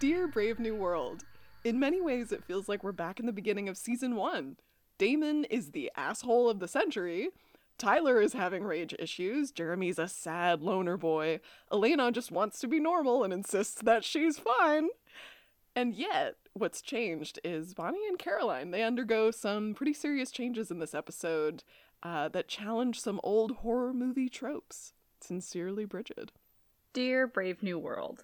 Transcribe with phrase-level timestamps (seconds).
[0.00, 1.24] Dear Brave New World,
[1.62, 4.56] in many ways it feels like we're back in the beginning of season one.
[4.96, 7.28] Damon is the asshole of the century.
[7.76, 9.50] Tyler is having rage issues.
[9.50, 11.40] Jeremy's a sad loner boy.
[11.70, 14.88] Elena just wants to be normal and insists that she's fine.
[15.76, 18.70] And yet, what's changed is Bonnie and Caroline.
[18.70, 21.62] They undergo some pretty serious changes in this episode
[22.02, 24.94] uh, that challenge some old horror movie tropes.
[25.20, 26.32] Sincerely, Brigid.
[26.94, 28.22] Dear Brave New World.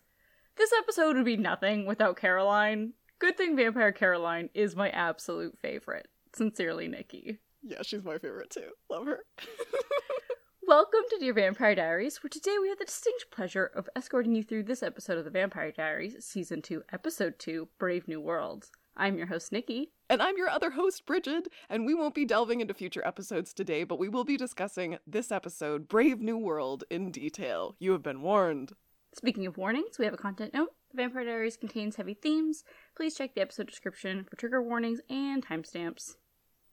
[0.57, 2.95] This episode would be nothing without Caroline.
[3.19, 6.09] Good thing Vampire Caroline is my absolute favorite.
[6.35, 7.41] Sincerely, Nikki.
[7.63, 8.71] Yeah, she's my favorite too.
[8.89, 9.21] Love her.
[10.67, 14.43] Welcome to Dear Vampire Diaries, where today we have the distinct pleasure of escorting you
[14.43, 18.73] through this episode of the Vampire Diaries, Season 2, Episode 2, Brave New Worlds.
[18.97, 19.93] I'm your host, Nikki.
[20.09, 23.85] And I'm your other host, Brigid, and we won't be delving into future episodes today,
[23.85, 27.77] but we will be discussing this episode, Brave New World, in detail.
[27.79, 28.73] You have been warned.
[29.15, 30.73] Speaking of warnings, we have a content note.
[30.91, 32.65] The Vampire Diaries contains heavy themes.
[32.95, 36.17] Please check the episode description for trigger warnings and timestamps.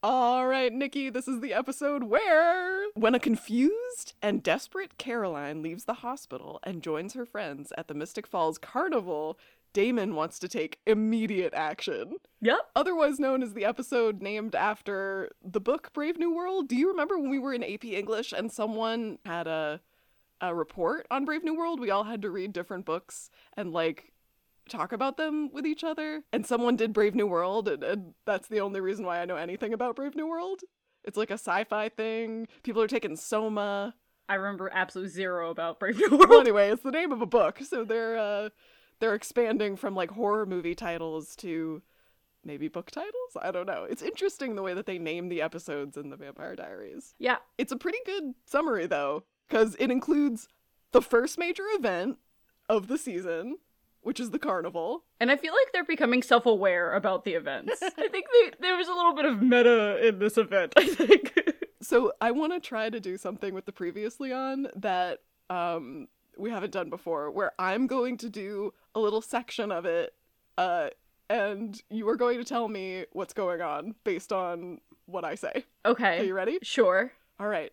[0.02, 5.86] All right, Nikki, this is the episode where, when a confused and desperate Caroline leaves
[5.86, 9.38] the hospital and joins her friends at the Mystic Falls Carnival,
[9.72, 12.16] Damon wants to take immediate action.
[12.42, 12.58] Yep.
[12.76, 16.68] Otherwise known as the episode named after the book Brave New World.
[16.68, 19.80] Do you remember when we were in AP English and someone had a
[20.40, 21.80] a report on Brave New World?
[21.80, 24.12] We all had to read different books and like
[24.68, 26.22] talk about them with each other.
[26.32, 29.36] And someone did Brave New World, and, and that's the only reason why I know
[29.36, 30.60] anything about Brave New World.
[31.04, 32.48] It's like a sci-fi thing.
[32.62, 33.94] People are taking Soma.
[34.26, 36.40] I remember absolute zero about Brave New Well, World.
[36.40, 38.48] anyway, it's the name of a book, so they're uh,
[39.00, 41.82] they're expanding from like horror movie titles to
[42.42, 43.36] maybe book titles.
[43.40, 43.84] I don't know.
[43.88, 47.14] It's interesting the way that they name the episodes in the Vampire Diaries.
[47.18, 47.36] Yeah.
[47.58, 50.48] It's a pretty good summary though, because it includes
[50.92, 52.18] the first major event
[52.68, 53.58] of the season,
[54.02, 55.04] which is the carnival.
[55.20, 57.78] And I feel like they're becoming self aware about the events.
[57.82, 61.32] I think they, there was a little bit of meta in this event, I think.
[61.82, 65.18] So I want to try to do something with the previously on that
[65.50, 70.14] um we haven't done before, where I'm going to do a little section of it,
[70.56, 70.88] uh,
[71.28, 75.66] and you are going to tell me what's going on based on what I say.
[75.84, 76.20] okay.
[76.20, 76.58] Are you ready?
[76.62, 77.12] Sure.
[77.38, 77.70] All right.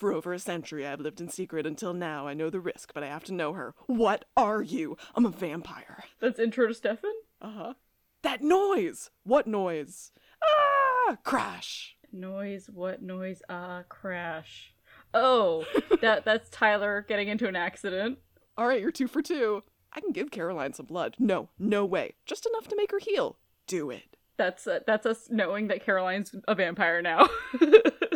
[0.00, 2.26] For over a century, I've lived in secret until now.
[2.26, 3.74] I know the risk, but I have to know her.
[3.84, 4.96] What are you?
[5.14, 6.04] I'm a vampire.
[6.20, 7.12] That's intro to Stefan.
[7.42, 7.74] Uh huh.
[8.22, 9.10] That noise!
[9.24, 10.12] What noise?
[10.42, 11.18] Ah!
[11.22, 11.96] Crash!
[12.10, 13.42] Noise, what noise?
[13.50, 14.72] Ah, crash.
[15.12, 15.66] Oh,
[16.00, 18.20] that that's Tyler getting into an accident.
[18.56, 19.60] All right, you're two for two.
[19.92, 21.14] I can give Caroline some blood.
[21.18, 22.14] No, no way.
[22.24, 23.36] Just enough to make her heal.
[23.66, 24.16] Do it.
[24.38, 27.28] That's uh, that's us knowing that Caroline's a vampire now.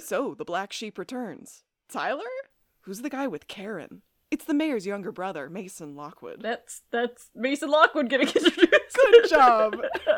[0.05, 1.65] So the black sheep returns.
[1.95, 2.25] Tyler?
[2.83, 4.03] Who's the guy with Karen?
[4.31, 6.43] It's the mayor's younger brother, Mason Lockwood.
[6.43, 8.59] that's that's Mason Lockwood getting introduced.
[8.95, 9.77] Good job.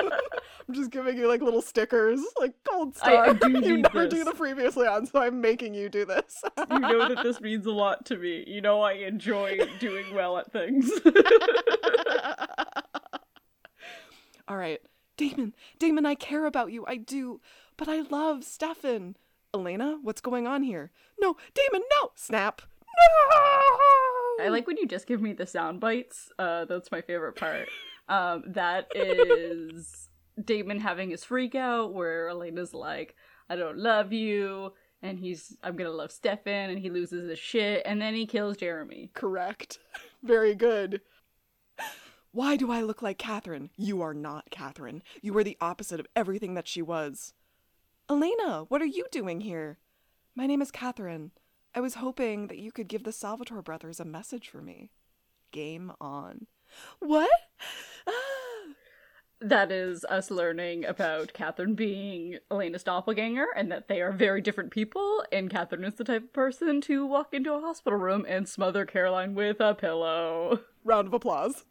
[0.69, 3.49] I'm just giving you like little stickers, like gold I- I star.
[3.51, 6.43] do you never do the previously on, so I'm making you do this.
[6.71, 8.43] you know that this means a lot to me.
[8.47, 10.91] You know I enjoy doing well at things.
[14.49, 14.81] All right.
[15.17, 16.85] Damon, Damon, I care about you.
[16.87, 17.41] I do.
[17.77, 19.17] But I love Stefan.
[19.57, 20.91] Elena, what's going on here?
[21.19, 22.11] No, Damon, no!
[22.15, 22.63] Snap.
[22.83, 24.45] No!
[24.45, 26.31] I like when you just give me the sound bites.
[26.39, 27.69] Uh, that's my favorite part.
[28.09, 30.09] Um, that is
[30.43, 33.17] Damon having his freak out where Elena's like,
[33.49, 34.73] I don't love you.
[35.03, 36.71] And he's, I'm gonna love Stefan.
[36.71, 37.83] And he loses his shit.
[37.87, 39.11] And then he kills Jeremy.
[39.15, 39.79] Correct.
[40.23, 41.01] Very good.
[42.33, 43.71] Why do I look like Catherine?
[43.79, 45.03] You are not Catherine.
[45.23, 47.33] You are the opposite of everything that she was.
[48.09, 49.79] Elena, what are you doing here?
[50.37, 51.33] My name is Catherine.
[51.75, 54.93] I was hoping that you could give the Salvatore brothers a message for me.
[55.51, 56.47] Game on.
[57.01, 57.29] What?
[58.07, 58.13] Ah.
[59.41, 64.71] That is us learning about Catherine being Elena's doppelganger and that they are very different
[64.71, 65.25] people.
[65.33, 68.87] And Catherine is the type of person to walk into a hospital room and smother
[68.87, 70.61] Caroline with a pillow.
[70.85, 71.65] Round of applause.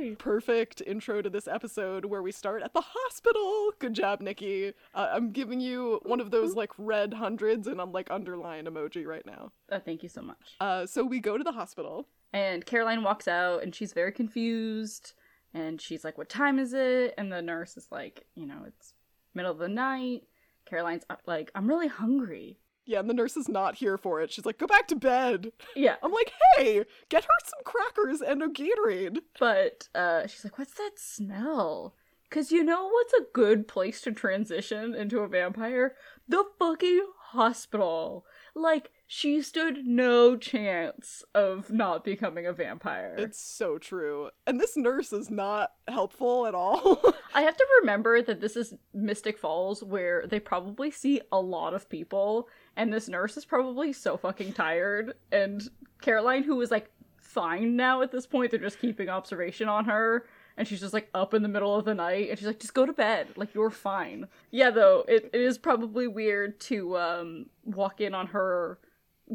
[0.00, 0.14] Yay!
[0.14, 3.72] Perfect intro to this episode where we start at the hospital.
[3.78, 4.72] Good job, Nikki.
[4.94, 9.06] Uh, I'm giving you one of those like red hundreds and I'm like underline emoji
[9.06, 9.52] right now.
[9.70, 10.56] Uh, thank you so much.
[10.60, 12.08] Uh, so we go to the hospital.
[12.32, 15.12] And Caroline walks out and she's very confused.
[15.52, 17.14] And she's like, What time is it?
[17.18, 18.94] And the nurse is like, You know, it's
[19.34, 20.22] middle of the night.
[20.64, 22.58] Caroline's like, I'm really hungry.
[22.86, 24.32] Yeah, and the nurse is not here for it.
[24.32, 25.52] She's like, go back to bed.
[25.76, 25.96] Yeah.
[26.02, 29.18] I'm like, hey, get her some crackers and a Gatorade.
[29.38, 31.94] But uh, she's like, What's that smell?
[32.28, 35.94] Because you know what's a good place to transition into a vampire?
[36.28, 38.24] The fucking hospital.
[38.54, 43.16] like she stood no chance of not becoming a vampire.
[43.18, 44.30] It's so true.
[44.46, 47.02] And this nurse is not helpful at all.
[47.34, 51.74] I have to remember that this is Mystic Falls where they probably see a lot
[51.74, 55.68] of people and this nurse is probably so fucking tired and
[56.00, 60.26] Caroline who is like fine now at this point they're just keeping observation on her
[60.56, 62.74] and she's just like up in the middle of the night and she's like just
[62.74, 67.46] go to bed like you're fine yeah though it, it is probably weird to um
[67.64, 68.78] walk in on her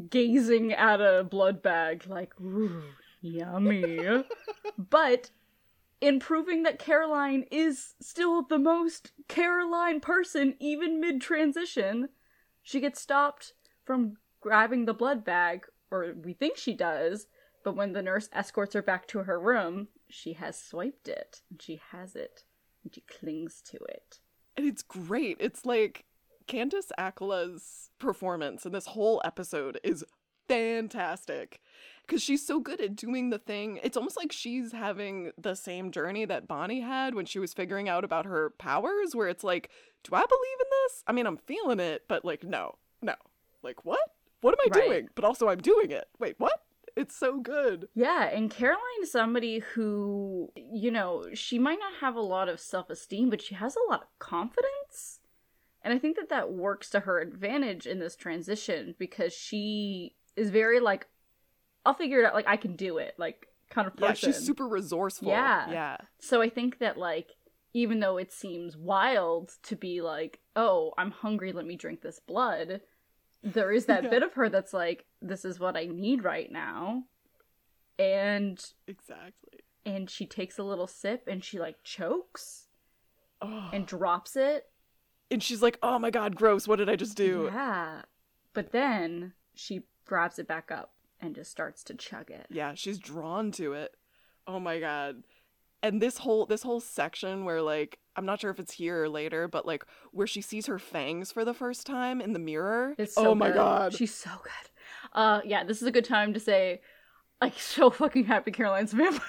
[0.09, 2.83] gazing at a blood bag like ooh
[3.21, 4.23] yummy
[4.77, 5.31] but
[6.01, 12.09] in proving that caroline is still the most caroline person even mid transition
[12.61, 13.53] she gets stopped
[13.83, 17.27] from grabbing the blood bag or we think she does
[17.63, 21.61] but when the nurse escorts her back to her room she has swiped it and
[21.61, 22.43] she has it
[22.85, 24.19] and she clings to it.
[24.55, 25.37] And it's great.
[25.41, 26.05] It's like
[26.47, 30.03] Candice Accola's performance in this whole episode is
[30.47, 31.59] fantastic
[32.05, 33.79] because she's so good at doing the thing.
[33.83, 37.89] It's almost like she's having the same journey that Bonnie had when she was figuring
[37.89, 39.69] out about her powers, where it's like,
[40.03, 41.03] do I believe in this?
[41.07, 43.15] I mean, I'm feeling it, but like, no, no.
[43.63, 43.99] Like, what?
[44.41, 44.87] What am I Right.
[44.87, 45.09] doing?
[45.15, 46.05] But also, I'm doing it.
[46.19, 46.61] Wait, what?
[46.95, 47.89] It's so good.
[47.95, 52.59] Yeah, and Caroline is somebody who, you know, she might not have a lot of
[52.59, 55.19] self esteem, but she has a lot of confidence.
[55.85, 60.49] And I think that that works to her advantage in this transition because she is
[60.49, 61.05] very like,
[61.85, 62.33] I'll figure it out.
[62.33, 63.13] Like, I can do it.
[63.17, 64.07] Like, kind of person.
[64.07, 65.29] Yeah, she's super resourceful.
[65.29, 65.69] Yeah.
[65.69, 65.97] Yeah.
[66.19, 67.29] So I think that like
[67.73, 72.19] even though it seems wild to be like, "Oh, I'm hungry, let me drink this
[72.19, 72.81] blood."
[73.43, 74.09] There is that Yeah.
[74.09, 77.03] bit of her that's like, "This is what I need right now."
[77.99, 79.59] And Exactly.
[79.85, 82.67] and she takes a little sip and she like chokes
[83.41, 83.69] Oh.
[83.73, 84.65] and drops it.
[85.31, 86.67] And she's like, "Oh my god, gross!
[86.67, 88.01] What did I just do?" Yeah.
[88.53, 92.47] But then she grabs it back up and just starts to chug it.
[92.49, 93.95] Yeah, she's drawn to it.
[94.47, 95.23] Oh my god.
[95.83, 99.09] And this whole this whole section where like I'm not sure if it's here or
[99.09, 102.95] later, but like where she sees her fangs for the first time in the mirror.
[102.97, 103.55] It's so oh my good.
[103.55, 103.93] god.
[103.93, 104.69] She's so good.
[105.13, 106.81] Uh yeah, this is a good time to say
[107.41, 109.21] I'm so fucking happy Caroline's a vampire.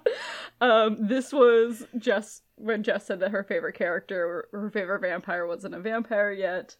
[0.60, 5.74] um, this was just when Jess said that her favorite character, her favorite vampire wasn't
[5.74, 6.76] a vampire yet.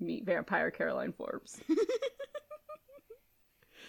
[0.00, 1.60] Meet vampire Caroline Forbes.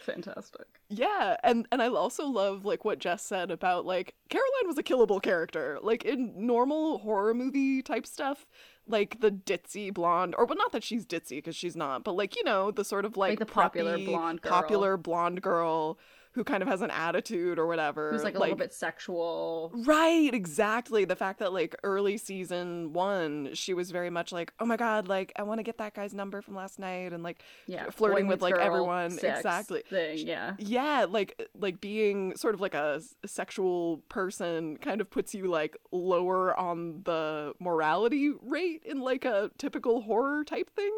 [0.05, 0.65] Fantastic.
[0.89, 4.83] yeah, and and I also love like what Jess said about like Caroline was a
[4.83, 5.77] killable character.
[5.81, 8.47] Like in normal horror movie type stuff,
[8.87, 12.35] like the ditzy blonde or well not that she's ditzy because she's not, but like
[12.35, 14.51] you know, the sort of like, Like the popular preppy, blonde girl.
[14.51, 15.99] popular blonde girl
[16.33, 18.11] who kind of has an attitude or whatever.
[18.11, 19.71] Who's like a little bit sexual.
[19.73, 21.03] Right, exactly.
[21.05, 25.07] The fact that like early season one, she was very much like, "Oh my god,
[25.07, 27.89] like I want to get that guy's number from last night," and like Yeah.
[27.89, 29.17] flirting with, like, everyone.
[29.21, 29.81] Exactly.
[29.89, 30.53] Thing, yeah.
[30.59, 35.77] yeah, like like being sort of like a sexual person kind of puts you like
[35.91, 40.93] lower on the morality rate in like a typical horror type thing,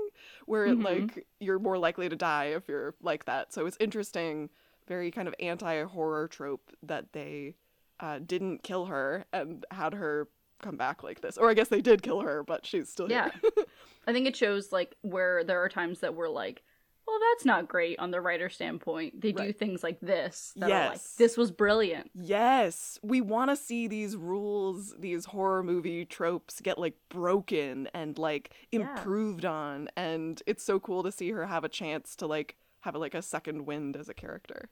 [0.46, 0.84] where it Mhm.
[0.84, 3.54] like you're more likely to die if you're like that.
[3.54, 4.50] So it's interesting,
[4.88, 7.56] very kind of anti-horror trope that they
[8.00, 10.28] uh, didn't kill her and had her
[10.62, 11.38] come back like this.
[11.38, 13.32] Or I guess they did kill her, but she's still here.
[13.44, 13.64] Yeah.
[14.08, 16.64] I think it shows like where there are times that we're like,
[17.08, 19.20] well, that's not great on the writer standpoint.
[19.22, 22.10] They do things like this that are like, this was brilliant.
[22.14, 28.18] Yes, we want to see these rules, these horror movie tropes get like broken and
[28.18, 28.82] like Yeah.
[28.82, 32.96] improved on and it's so cool to see her have a chance to like have
[32.96, 34.70] like a second wind as a character.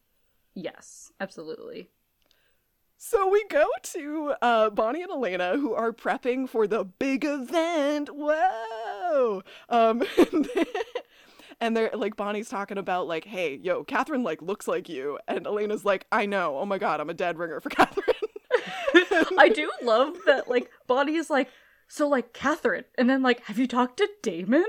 [0.54, 1.90] Yes, absolutely.
[3.02, 8.10] So we go to uh, Bonnie and Elena, who are prepping for the big event.
[8.12, 9.42] Whoa!
[9.70, 10.04] Um,
[11.62, 15.48] and they're like, Bonnie's talking about like, hey, yo, Catherine like looks like you, and
[15.48, 16.58] Elena's like, I know.
[16.58, 18.06] Oh my god, I'm a dead ringer for Catherine.
[19.38, 21.50] I do love that like Bonnie is like,
[21.90, 24.64] so like Catherine, and then like, have you talked to Damon?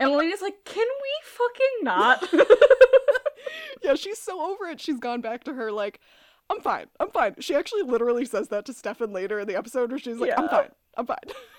[0.00, 2.28] And Elena's like, can we fucking not?
[3.82, 4.80] yeah, she's so over it.
[4.80, 6.00] She's gone back to her like,
[6.50, 6.86] I'm fine.
[7.00, 7.36] I'm fine.
[7.40, 10.48] She actually literally says that to Stefan later in the episode where she's like, I'm
[10.48, 10.68] fine.
[10.96, 11.16] I'm fine.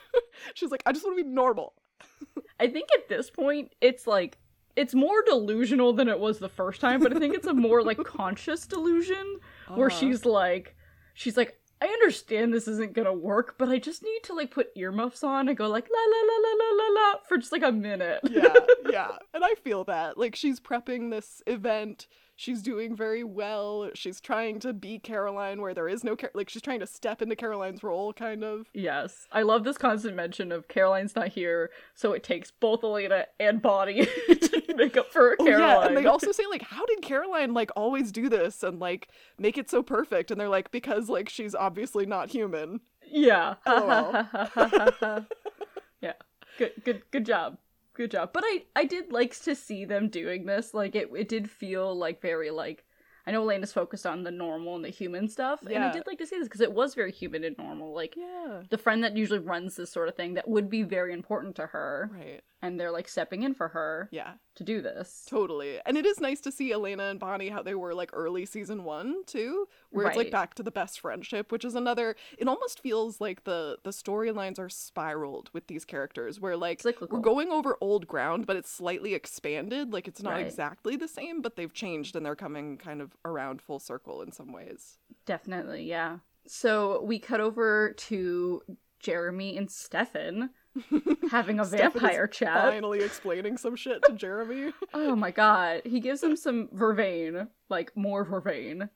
[0.53, 1.73] she's like, I just want to be normal.
[2.59, 4.37] I think at this point it's like
[4.75, 7.81] it's more delusional than it was the first time, but I think it's a more
[7.81, 9.39] like conscious delusion
[9.73, 9.97] where Uh-huh.
[9.97, 10.75] she's like
[11.13, 14.71] she's like I understand this isn't gonna work, but I just need to like put
[14.75, 17.63] earmuffs on and go like la la la la la la la for just like
[17.63, 18.21] a minute.
[18.29, 18.53] yeah,
[18.89, 19.11] yeah.
[19.33, 20.17] And I feel that.
[20.17, 23.89] Like she's prepping this event she's doing very well.
[23.93, 27.21] She's trying to be Caroline where there is no Car- like she's trying to step
[27.21, 28.67] into Caroline's role kind of.
[28.73, 29.27] Yes.
[29.31, 33.61] I love this constant mention of Caroline's not here, so it takes both Elena and
[33.61, 35.59] Bonnie to make up for Oh Caroline.
[35.81, 39.07] yeah, and they also say like how did Caroline like always do this and like
[39.37, 42.81] make it so perfect and they're like because like she's obviously not human.
[43.07, 43.55] Yeah.
[43.65, 44.25] Oh,
[44.55, 45.25] LOL.
[46.01, 46.13] yeah.
[46.57, 47.57] Good good good job.
[47.95, 48.31] Good job.
[48.33, 50.73] But I I did like to see them doing this.
[50.73, 52.83] Like it it did feel like very like
[53.27, 56.19] I know Elena's focused on the normal and the human stuff, and I did like
[56.19, 57.91] to see this because it was very human and normal.
[57.93, 58.61] Like Yeah.
[58.69, 61.65] the friend that usually runs this sort of thing that would be very important to
[61.67, 62.41] her, Right.
[62.65, 64.33] And they're like stepping in for her Yeah.
[64.55, 65.25] to do this.
[65.29, 65.79] Totally.
[65.85, 68.83] And it is nice to see Elena and Bonnie how they were like early season
[68.83, 72.79] one too, where it's like back to the best friendship, which is another it almost
[72.81, 77.77] feels like the the storylines are spiraled with these characters where like we're going over
[77.81, 79.93] old ground, but it's slightly expanded.
[79.93, 80.45] Like it's not Right.
[80.45, 84.31] exactly the same, but they've changed and they're coming kind of around full circle in
[84.31, 84.97] some ways.
[85.25, 86.19] Definitely, yeah.
[86.47, 88.61] So we cut over to
[88.99, 90.51] Jeremy and Stefan
[91.31, 92.53] having a vampire chat.
[92.53, 94.73] Finally explaining some shit to Jeremy.
[94.93, 95.81] Oh my god.
[95.85, 98.89] He gives him some vervain, like more vervain.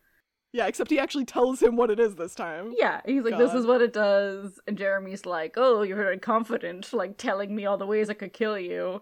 [0.53, 2.74] yeah, except he actually tells him what it is this time.
[2.77, 4.59] Yeah, he's like, this is what it does.
[4.67, 8.33] And Jeremy's like, oh, you're very confident, like telling me all the ways I could
[8.33, 9.01] kill you.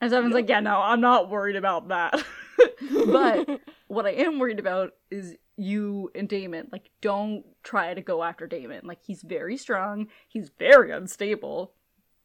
[0.00, 2.22] And Stefan's like, yeah, no, I'm not worried about that.
[3.06, 6.68] but what I am worried about is you and Damon.
[6.70, 8.86] Like, don't try to go after Damon.
[8.86, 10.06] Like, he's very strong.
[10.28, 11.72] He's very unstable.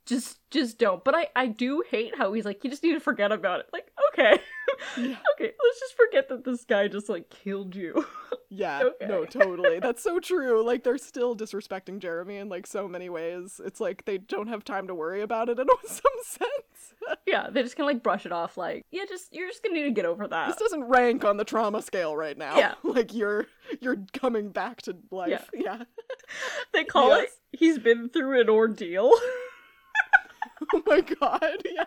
[0.05, 1.03] Just, just don't.
[1.03, 3.67] But I, I do hate how he's like, you just need to forget about it.
[3.71, 4.39] Like, okay,
[4.97, 5.15] Yeah.
[5.35, 8.05] okay, let's just forget that this guy just like killed you.
[8.55, 9.07] Yeah, Okay.
[9.07, 9.79] no, totally.
[9.79, 10.63] That's so true.
[10.63, 13.59] Like they're still disrespecting Jeremy in like so many ways.
[13.65, 16.93] It's like they don't have time to worry about it in some sense.
[17.25, 18.55] yeah, they just kind of like brush it off.
[18.55, 20.49] Like, yeah, just you're just gonna need to get over that.
[20.49, 22.55] this doesn't rank on the trauma scale right now.
[22.55, 22.75] Yeah.
[22.83, 23.47] like you're
[23.81, 25.49] you're coming back to life.
[25.51, 25.85] Yeah.
[26.73, 27.29] They call Yes.
[27.53, 27.57] it.
[27.57, 29.11] He's been through an ordeal.
[30.73, 31.41] oh my god.
[31.65, 31.85] Yeah.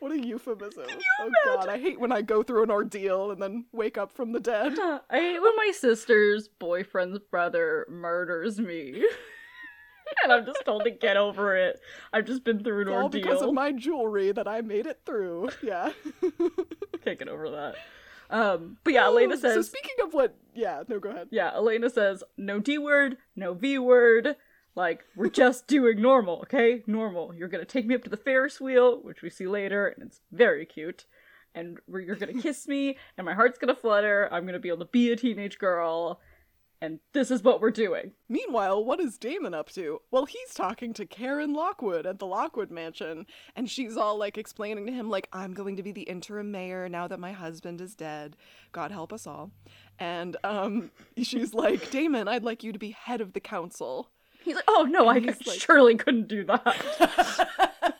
[0.00, 0.84] What a euphemism.
[1.20, 4.32] oh god, I hate when I go through an ordeal and then wake up from
[4.32, 4.74] the dead.
[4.78, 9.04] I hate when my sister's boyfriend's brother murders me.
[10.22, 11.80] and I'm just told to get over it.
[12.12, 13.22] I've just been through an It's all ordeal.
[13.22, 15.50] because of my jewelry that I made it through.
[15.62, 15.92] Yeah.
[17.04, 17.74] Can't get over that.
[18.28, 21.28] Um, but yeah, Elena Oh, So says, speaking of what yeah, no go ahead.
[21.30, 24.36] yeah, Elena says, no D word, no V word.
[24.76, 26.82] Like, we're just doing normal, okay?
[26.86, 27.34] Normal.
[27.34, 30.20] You're gonna take me up to the Ferris wheel, which we see later, and it's
[30.30, 31.06] very cute.
[31.54, 34.28] And you're gonna kiss me, and my heart's gonna flutter.
[34.30, 36.20] I'm gonna be able to be a teenage girl.
[36.82, 38.12] And this is what we're doing.
[38.28, 40.02] Meanwhile, what is Damon up to?
[40.10, 43.24] Well, he's talking to Karen Lockwood at the Lockwood mansion,
[43.56, 46.86] and she's all like explaining to him, like, I'm going to be the interim mayor
[46.90, 48.36] now that my husband is dead.
[48.72, 49.52] God help us all.
[49.98, 50.90] And um
[51.22, 54.10] she's like, Damon, I'd like you to be head of the council.
[54.46, 57.48] He's like, oh no, I And he's like- surely couldn't do that.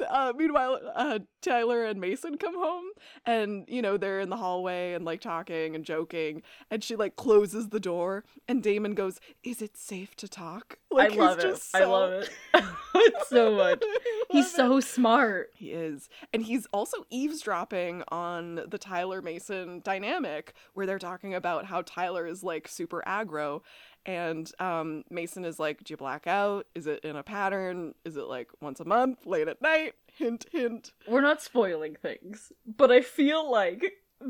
[0.00, 2.86] and uh, meanwhile, uh, Tyler and Mason come home,
[3.26, 7.16] and you know they're in the hallway and like talking and joking, and she like
[7.16, 11.62] closes the door, and Damon goes, "Is it safe to talk?" Like, I love it.
[11.74, 12.30] I love it.
[12.94, 13.82] it's so much.
[14.32, 14.56] He's love it.
[14.56, 15.50] so smart.
[15.54, 16.08] He is.
[16.32, 22.26] And he's also eavesdropping on the Tyler Mason dynamic where they're talking about how Tyler
[22.26, 23.62] is like super aggro
[24.06, 26.66] and um Mason is like, Do you black out?
[26.74, 27.94] Is it in a pattern?
[28.04, 29.94] Is it like once a month, late at night?
[30.16, 30.92] Hint hint.
[31.08, 33.84] We're not spoiling things, but I feel like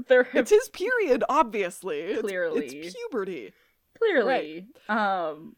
[0.08, 2.16] there have It's his period, obviously.
[2.16, 2.66] Clearly.
[2.66, 3.52] It's, puberty.
[3.98, 5.56] clearly um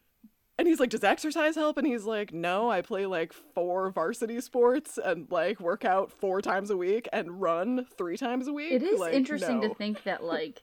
[0.57, 1.77] And he's like, Does exercise help?
[1.77, 6.41] And he's like, No, I play like four varsity sports and like work out four
[6.41, 8.71] times a week and run three times a week.
[8.71, 9.69] it is Like, interesting no.
[9.69, 10.61] to think that like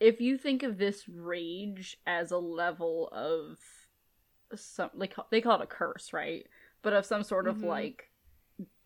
[0.00, 3.58] if you think of this rage as a level of
[4.58, 6.46] some like they call it a curse right
[6.82, 7.64] but of some sort of Mhm.
[7.66, 8.10] like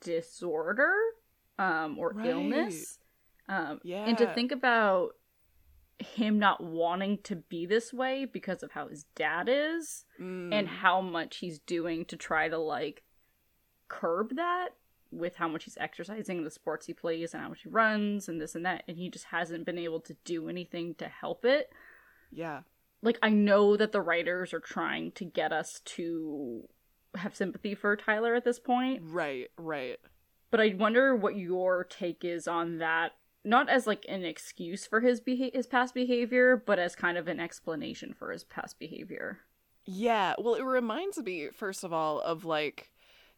[0.01, 0.93] disorder
[1.59, 2.27] um or Right.
[2.27, 2.99] illness
[3.49, 5.13] um and to think about
[5.99, 10.67] him not wanting to be this way because of how his dad is and Mm.
[10.67, 13.03] how much he's doing to try to like
[13.89, 14.71] curb that
[15.13, 18.41] with how much he's exercising the sports he plays and how much he runs and
[18.41, 21.71] this and that and he just hasn't been able to do anything to help it
[22.33, 22.63] Yeah.
[23.03, 26.69] like i know that the writers are trying to get us to
[27.15, 30.01] have sympathy for tyler at this point Right, right.
[30.51, 33.13] but i wonder what your take is on that
[33.45, 37.29] not as like an excuse for his beha- his past behavior but as kind of
[37.29, 39.41] an explanation for his past behavior
[39.87, 42.91] Yeah, well, it reminds me, first of all, of like,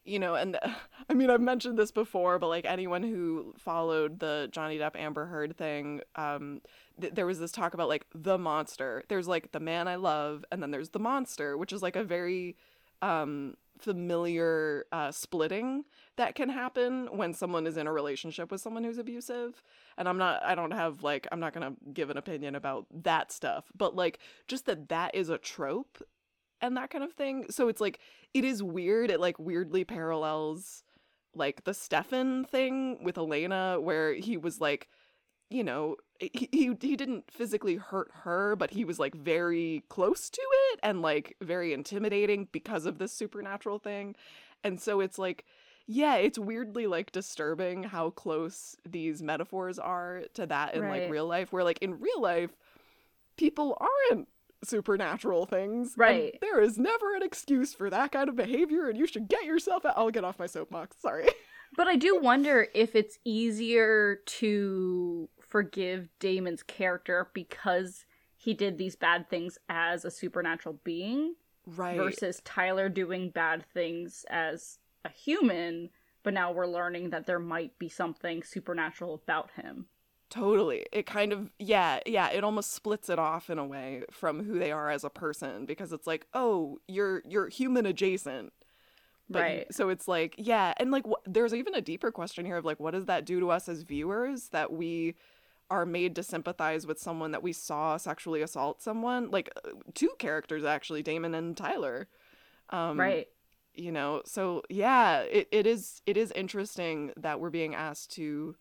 [0.05, 0.57] you know, and
[1.09, 5.25] I mean, I've mentioned this before, but like anyone who followed the Johnny Depp Amber
[5.25, 6.61] Heard thing, um,
[6.99, 9.03] th- there was this talk about like the monster.
[9.09, 12.03] There's like the man I love, and then there's the monster, which is like a
[12.03, 12.55] very
[13.01, 15.85] um, familiar uh, splitting
[16.15, 19.61] that can happen when someone is in a relationship with someone who's abusive.
[19.97, 23.31] And I'm not, I don't have like, I'm not gonna give an opinion about that
[23.31, 26.01] stuff, but like just that that is a trope
[26.61, 27.45] and that kind of thing.
[27.49, 27.99] So it's like
[28.33, 29.11] it is weird.
[29.11, 30.83] It like weirdly parallels
[31.35, 34.87] like the Stefan thing with Elena, where he was like,
[35.49, 40.29] you know, he, he he didn't physically hurt her, but he was like very close
[40.29, 44.15] to it and like very intimidating because of this supernatural thing.
[44.63, 45.45] And so it's like
[45.89, 51.03] yeah, it's weirdly like disturbing how close these metaphors are to that in Right.
[51.03, 52.51] like real life where like in real life
[53.37, 53.77] people
[54.11, 54.27] aren't
[54.65, 55.91] supernatural things.
[55.93, 56.37] and Right.
[56.41, 59.85] there is never an excuse for that kind of behavior and you should get yourself
[59.85, 59.93] out.
[59.95, 60.97] I'll get off my soapbox.
[60.99, 61.27] Sorry.
[61.75, 68.95] But I do wonder if it's easier to forgive Damon's character because he did these
[68.95, 71.33] bad things as a supernatural being
[71.65, 71.97] right.
[71.97, 75.89] versus Tyler doing bad things as a human,
[76.21, 79.87] but now we're learning that there might be something supernatural about him.
[80.29, 80.85] Totally.
[80.91, 84.59] It kind of yeah, yeah, it almost splits it off in a way from who
[84.59, 88.53] they are as a person because it's like, "Oh, you're you're human adjacent."
[89.29, 89.73] But Right.
[89.73, 92.79] so it's like, yeah, and like wh- there's even a deeper question here of like
[92.79, 95.15] what does that do to us as viewers that we
[95.69, 99.29] are made to sympathize with someone that we saw sexually assault someone?
[99.31, 102.07] Like uh, two characters actually, Damon and Tyler.
[102.69, 103.27] Um right.
[103.73, 108.55] you know so yeah it, it is it is interesting that we're being asked to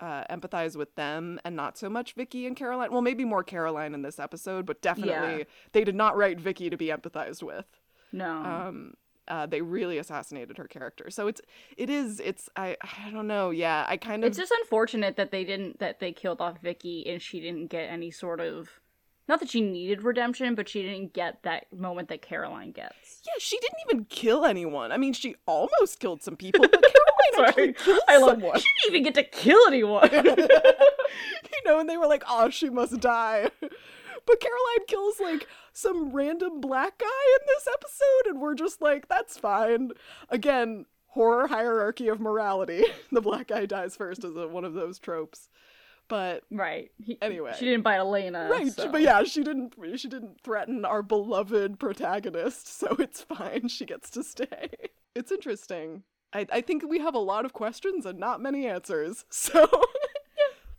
[0.00, 2.92] uh, empathize with them and not so much Vicky and Caroline.
[2.92, 5.44] Well, maybe more Caroline in this episode, but definitely Yeah.
[5.72, 7.66] they did not write Vicky to be empathized with.
[8.12, 8.30] No.
[8.30, 8.94] Um,
[9.28, 11.10] uh, they really assassinated her character.
[11.10, 11.40] So it's
[11.76, 13.50] it is it's I I don't know.
[13.50, 17.06] Yeah, I kind of it's just unfortunate that they didn't that they killed off Vicky
[17.08, 18.68] and she didn't get any sort of
[19.28, 23.20] not that she needed redemption, but she didn't get that moment that Caroline gets.
[23.26, 23.34] yeah.
[23.38, 24.90] She didn't even kill anyone.
[24.90, 28.58] I mean, she almost killed some people, but Caroline actually killed I love someone.
[28.58, 30.08] she didn't even get to kill anyone.
[30.12, 33.50] you know, and they were like, "Oh, she must die."
[34.26, 37.06] But Caroline kills like some random black guy
[37.40, 39.92] in this episode, and we're just like, "That's fine."
[40.28, 42.84] Again, horror hierarchy of morality.
[43.12, 45.48] the black guy dies first is a, one of those tropes.
[46.08, 46.90] But right.
[47.04, 47.52] He- Anyway.
[47.58, 48.48] she didn't bite Elena.
[48.50, 49.74] right, so- but yeah, she didn't.
[49.96, 53.68] She didn't threaten our beloved protagonist, so it's fine.
[53.68, 54.70] She gets to stay.
[55.14, 56.02] It's interesting.
[56.32, 59.24] I, I think we have a lot of questions and not many answers.
[59.30, 59.66] So,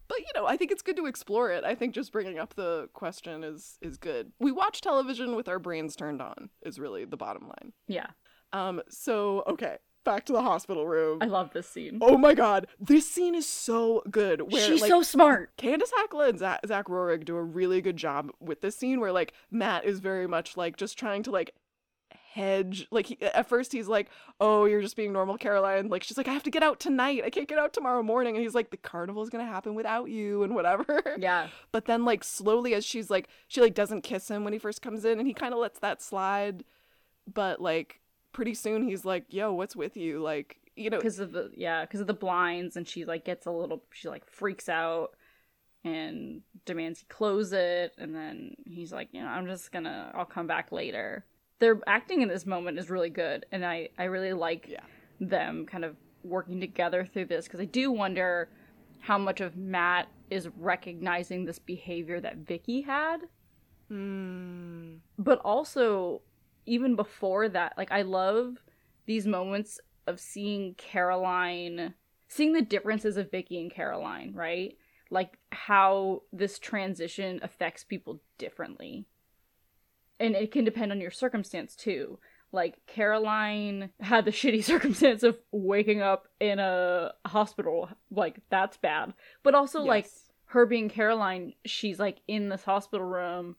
[0.09, 1.63] but you know, I think it's good to explore it.
[1.63, 4.33] I think just bringing up the question is is good.
[4.39, 6.49] We watch television with our brains turned on.
[6.63, 7.71] Is really the bottom line.
[7.87, 8.07] Yeah,
[8.51, 8.81] Um.
[8.89, 11.19] So okay, back to the hospital room.
[11.21, 11.99] I love this scene.
[12.01, 14.51] oh my god, this scene is so good.
[14.51, 15.55] Where She's like, so smart.
[15.57, 19.11] Candice Accola and Zach, Zach Roerig do a really good job with this scene where
[19.11, 21.53] like Matt is very much like just trying to like
[22.33, 24.07] hedge like he, at first he's like
[24.39, 25.87] oh you're just being normal caroline.
[25.87, 27.23] Like she's like i have to get out tonight.
[27.25, 28.35] I can't get out tomorrow morning.
[28.35, 31.15] And he's like the carnival is gonna happen without you and whatever.
[31.17, 34.59] Yeah, but then like slowly as she's like she like doesn't kiss him when he
[34.59, 36.63] first comes in and he kind of lets that slide.
[37.31, 40.19] But like pretty soon he's like yo what's with you?
[40.19, 43.47] Like you know because of the yeah because of the blinds, and she like gets
[43.47, 45.15] a little she like freaks out
[45.83, 50.25] and demands he close it, and then he's like, you know, I'm just gonna I'll
[50.25, 51.25] come back later.
[51.59, 54.83] Their acting in this moment is really good, and I I really like yeah
[55.19, 58.49] them kind of working together through this because I do wonder
[58.99, 63.19] how much of Matt is recognizing this behavior that Vicky had,
[63.91, 66.21] mm, but also
[66.65, 68.57] even before that, like I love
[69.05, 71.93] these moments of seeing Caroline,
[72.27, 74.77] seeing the differences of Vicky and Caroline, right?
[75.09, 79.05] Like how this transition affects people differently.
[80.19, 82.19] And it can depend on your circumstance too.
[82.51, 89.13] Like Caroline had the shitty circumstance of waking up in a hospital, like that's bad.
[89.43, 90.07] But also like
[90.45, 93.55] her being Caroline, she's like in this hospital room.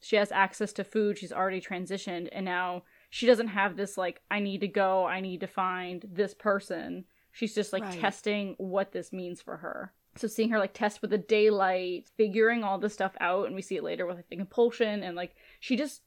[0.00, 1.16] She has access to food.
[1.18, 2.28] She's already transitioned.
[2.32, 5.06] And now she doesn't have this, like, I need to go.
[5.06, 7.04] I need to find this person.
[7.30, 8.00] She's just like Right.
[8.00, 9.92] testing what this means for her.
[10.16, 13.62] So seeing her like test with the daylight, figuring all this stuff out, and we
[13.62, 16.02] see it later with like the compulsion, and like she just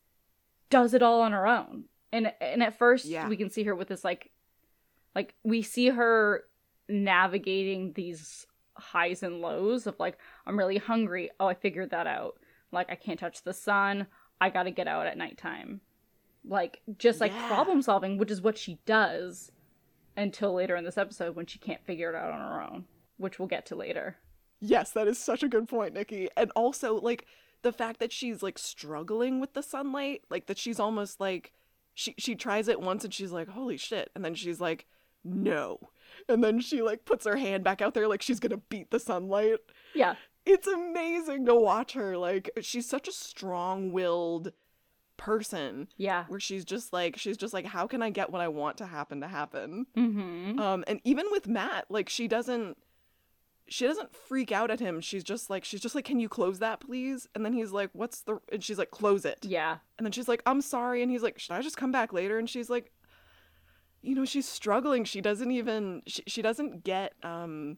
[0.69, 1.85] does it all on her own.
[2.11, 3.27] And and at first Yeah.
[3.27, 4.31] we can see her with this like
[5.15, 6.43] like we see her
[6.87, 8.45] navigating these
[8.77, 11.31] highs and lows of like I'm really hungry.
[11.39, 12.37] Oh, I figured that out.
[12.71, 14.07] Like I can't touch the sun.
[14.41, 15.81] I got to get out at nighttime.
[16.47, 17.47] Like just like Yeah.
[17.47, 19.51] problem solving, which is what she does.
[20.17, 22.85] until later in this episode when she can't figure it out on her own,
[23.17, 24.17] which we'll get to later.
[24.59, 26.29] Yes, that is such a good point, Nikki.
[26.37, 27.25] And also, like,
[27.61, 31.51] the fact that she's like struggling with the sunlight, like that she's almost like
[31.93, 34.85] she she tries it once and she's like, "Holy shit." And then she's like,
[35.23, 35.79] "No."
[36.29, 38.91] And then she like puts her hand back out there like she's going to beat
[38.91, 39.57] the sunlight.
[39.93, 40.15] Yeah.
[40.45, 42.15] It's amazing to watch her.
[42.17, 44.51] Like she's such a strong-willed
[45.17, 46.25] person Yeah.
[46.27, 48.85] where she's just like she's just like how can I get what I want to
[48.85, 49.87] happen to happen?
[49.97, 50.59] Mm-hmm.
[50.59, 52.77] Um, and even with Matt, like she doesn't
[53.67, 55.01] she doesn't freak out at him.
[55.01, 57.27] She's just like she's just like, Can you close that please?
[57.35, 59.39] And then he's like, What's the and she's like, Close it.
[59.41, 59.77] Yeah.
[59.97, 61.01] And then she's like, I'm sorry.
[61.01, 62.37] And he's like, Should I just come back later?
[62.37, 62.91] And she's like,
[64.01, 65.03] you know, she's struggling.
[65.03, 67.77] She doesn't even she, she doesn't get um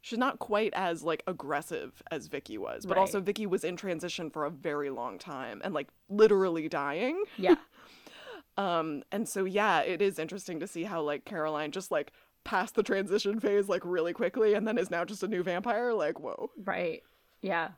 [0.00, 2.86] she's not quite as like aggressive as Vicky was.
[2.86, 3.00] But Right.
[3.00, 7.22] also Vicky was in transition for a very long time and like literally dying.
[7.36, 7.56] Yeah.
[8.56, 12.10] Um, and so yeah, it is interesting to see how like Caroline just like
[12.48, 15.92] passed the transition phase like really quickly and then is now just a new vampire.
[15.92, 16.50] Like, whoa.
[16.64, 17.02] Right.
[17.42, 17.72] Yeah.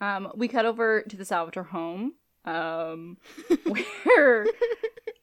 [0.00, 3.18] Um, we cut over to the Salvatore home, um,
[4.02, 4.46] where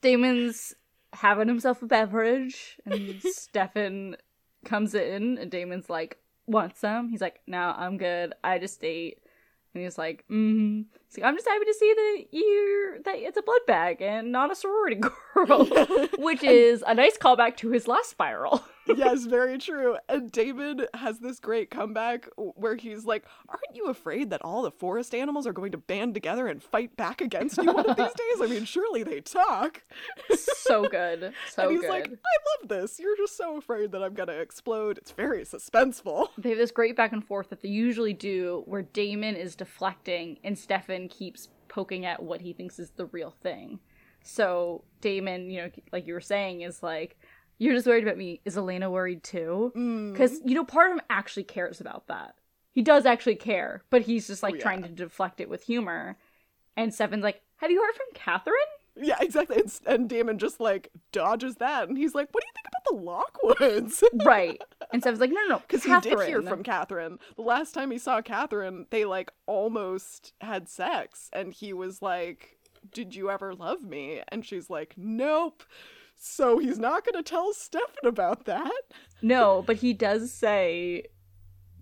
[0.01, 0.73] Damon's
[1.11, 4.15] having himself a beverage, and Stefan
[4.63, 8.33] comes in, and Damon's like, "Want some?" He's like, "No, I'm good.
[8.43, 9.19] I just ate."
[9.73, 10.83] And he's like, mm-hmm.
[11.17, 14.51] Like, I'm just happy to see that you're that it's a blood bag and not
[14.51, 14.99] a sorority
[15.35, 15.65] girl,
[16.17, 18.63] which is a nice callback to his last spiral.
[18.97, 19.95] yes, very true.
[20.09, 24.71] And Damon has this great comeback where he's like, Aren't you afraid that all the
[24.71, 28.05] forest animals are going to band together and fight back against you one of these
[28.13, 28.41] days?
[28.41, 29.83] I mean, surely they talk.
[30.35, 31.89] so good, so and he's good.
[31.89, 32.09] like, I
[32.61, 32.99] love this.
[32.99, 34.97] You're just so afraid that I'm going to explode.
[34.97, 36.27] It's very suspenseful.
[36.37, 40.39] they have this great back and forth that they usually do where Damon is deflecting
[40.43, 43.79] and Stefan keeps poking at what he thinks is the real thing.
[44.23, 47.17] So Damon, you know, like you were saying, is like,
[47.57, 48.41] You're just worried about me.
[48.45, 49.71] Is Elena worried too?
[49.75, 50.11] Mm.
[50.11, 52.35] Because, you know, part of him actually cares about that.
[52.71, 54.63] He does actually care, but he's just like Oh, yeah.
[54.63, 56.17] trying to deflect it with humor.
[56.75, 58.55] And Stefan's like, Have you heard from Catherine?
[58.95, 59.57] Yeah, exactly.
[59.57, 63.59] And, and Damon just like dodges that, and he's like, "What do you think about
[63.59, 64.61] the Lockwoods?" right.
[64.91, 65.61] And Stefan's like, No, no, no.
[65.67, 67.17] Because he did hear from Catherine.
[67.35, 72.57] The last time he saw Catherine, they like almost had sex, and he was like,
[72.91, 75.63] "Did you ever love me?" And she's like, "Nope."
[76.15, 78.81] So he's not gonna tell Stefan about that.
[79.21, 81.05] No, but he does say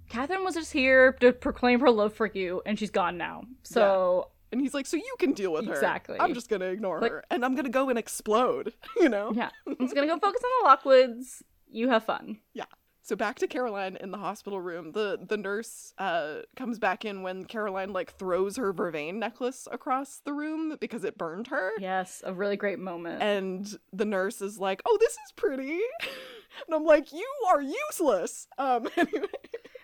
[0.09, 3.43] Catherine was just here to proclaim her love for you, and she's gone now.
[3.63, 6.17] So And he's like, "So you can deal with her." Exactly.
[6.19, 8.73] I'm just gonna ignore Like- her, and I'm gonna go and explode.
[8.97, 9.31] You know.
[9.33, 11.41] yeah, I'm just gonna go focus on the Lockwoods.
[11.71, 12.39] You have fun.
[12.53, 12.65] Yeah.
[13.03, 14.91] So back to Caroline in the hospital room.
[14.91, 20.19] The the nurse uh comes back in when Caroline like throws her vervain necklace across
[20.23, 21.71] the room because it burned her.
[21.79, 23.21] Yes, a really great moment.
[23.23, 25.79] And the nurse is like, "Oh, this is pretty."
[26.67, 29.27] and I'm like, "You are useless." Um anyway.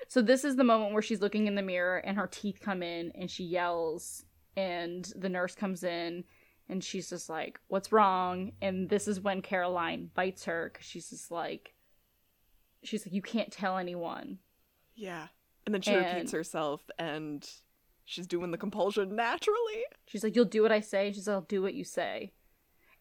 [0.08, 2.84] so this is the moment where she's looking in the mirror and her teeth come
[2.84, 4.26] in, and she yells,
[4.58, 6.26] and the nurse comes in.
[6.70, 11.10] And she's just like, "What's wrong?" And this is when Caroline bites her because she's
[11.10, 11.74] just like,
[12.84, 14.40] "She's like, you can't tell anyone."
[14.94, 15.28] Yeah.
[15.66, 17.48] And then she repeats herself and
[18.06, 19.84] she's doing the compulsion naturally.
[20.06, 21.12] She's like, You'll do what I say.
[21.12, 22.32] She's like, I'll do what you say.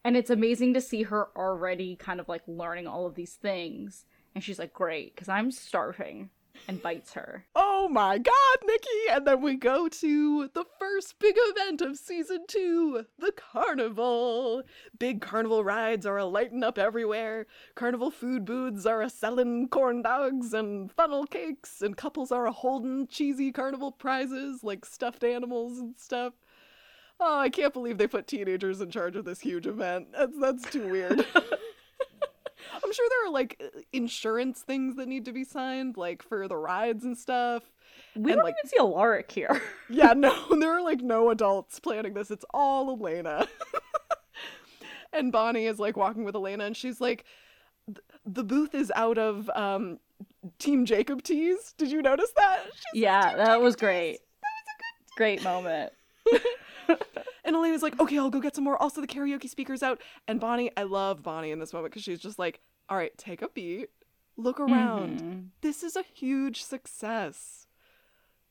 [0.05, 4.05] And it's amazing to see her already kind of like learning all of these things.
[4.35, 6.31] And she's like, Great, because I'm starving.
[6.69, 7.45] And bites her.
[7.55, 8.89] Oh my god, Nikki!
[9.11, 14.63] And then we go to the first big event of season two the carnival.
[14.99, 17.47] Big carnival rides are a lighting up everywhere.
[17.75, 22.53] Carnival food booths are a selling corn dogs and funnel cakes, and couples are a
[22.53, 26.35] holding cheesy carnival prizes like stuffed animals and stuff.
[27.19, 30.09] Oh, I can't believe they put teenagers in charge of this huge event.
[30.13, 31.25] That's that's too weird.
[32.75, 36.57] I'm sure there are like insurance things that need to be signed, like for the
[36.57, 37.63] rides and stuff.
[38.15, 39.61] We And, don't like- even see Alaric here.
[39.89, 42.31] Yeah, no, there are like no adults planning this.
[42.31, 43.47] It's all Elena.
[45.13, 47.25] and Bonnie is like walking with Elena, and she's like,
[48.25, 49.99] "The booth is out of um,
[50.59, 54.19] Team Jacob tees." Did you notice that?" She's yeah, "Team that Jacob was teas." great.
[54.43, 55.93] That was a good great moment.
[57.47, 60.39] And Elena's like, "Okay, I'll go get some more." Also, the karaoke speakers out, and
[60.39, 63.49] Bonnie, I love Bonnie in this moment because she's just like, "All right, take a
[63.49, 63.89] beat,
[64.37, 65.21] look around.
[65.23, 65.49] Mhm.
[65.63, 67.63] this is a huge success.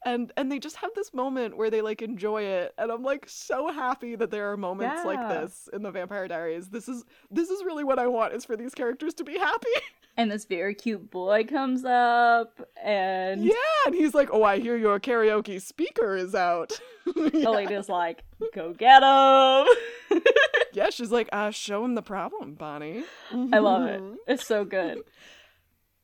[0.06, 2.74] And and they just have this moment where they like enjoy it.
[2.78, 6.70] And i'm like so happy that there are moments like this in the vampire diaries.
[6.70, 9.68] This is this is really what i want is for these characters to be happy
[10.18, 13.54] And this very cute boy comes up, and yeah
[13.86, 16.80] and he's like oh i hear your karaoke speaker is out
[17.16, 17.46] Yeah.
[17.46, 18.24] Elena's like,
[18.54, 20.22] Go get him.
[20.74, 23.04] yeah, she's like, uh, show him the problem, Bonnie.
[23.32, 24.02] I love it.
[24.28, 25.00] It's so good.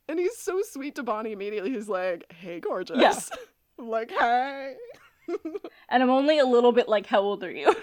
[0.08, 1.72] And he's so sweet to Bonnie immediately.
[1.72, 2.98] He's like, hey, gorgeous.
[3.00, 3.20] Yeah.
[3.80, 4.76] I'm like, hey.
[5.90, 7.74] And I'm only a little bit like, how old are you?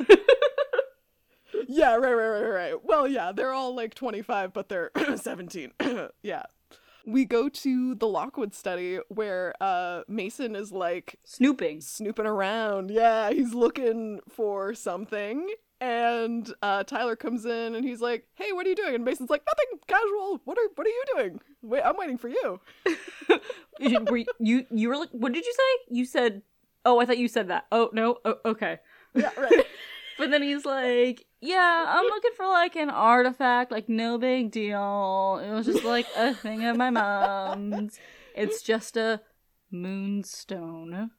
[1.67, 2.85] Yeah, right, right, right, right.
[2.85, 5.73] Well, yeah, they're all like 25, but they're 17.
[6.23, 6.43] yeah.
[7.07, 11.81] We go to the Lockwood study where uh Mason is like Snooping.
[11.81, 12.91] snooping around.
[12.91, 15.49] Yeah, he's looking for something.
[15.81, 19.31] And uh, Tyler comes in and he's like, "Hey, what are you doing?" And Mason's
[19.31, 20.41] like, "Nothing, casual.
[20.45, 21.41] What are What are you doing?
[21.63, 22.61] Wait, I'm waiting for you."
[23.79, 25.95] you, were- you you were like, what did you say?
[25.95, 26.43] You said,
[26.85, 27.67] oh, I thought you said that.
[27.71, 28.81] Oh no, oh, okay.
[29.15, 29.65] Yeah, right.
[30.19, 35.41] But then he's like, yeah, I'm looking for like an artifact, like no big deal.
[35.45, 37.99] It was just like a thing of my mom's.
[38.35, 39.21] It's just a
[39.71, 41.11] moonstone.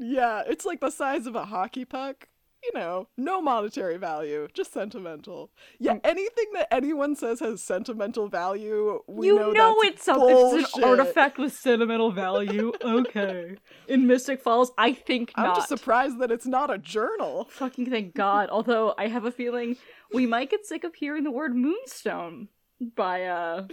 [0.00, 2.28] yeah, it's like the size of a hockey puck.
[2.66, 5.50] You know, no monetary value, just sentimental.
[5.78, 10.60] Yeah, anything that anyone says has sentimental value, we you know, know, that's it's something.
[10.60, 12.72] It's an artifact with sentimental value.
[12.86, 13.56] Okay.
[13.88, 15.46] In Mystic Falls, I think not.
[15.46, 17.46] I'm just surprised that it's not a journal.
[17.50, 18.48] Fucking thank God.
[18.50, 19.76] Although I have a feeling
[20.12, 22.48] we might get sick of hearing the word moonstone
[22.80, 23.66] by uh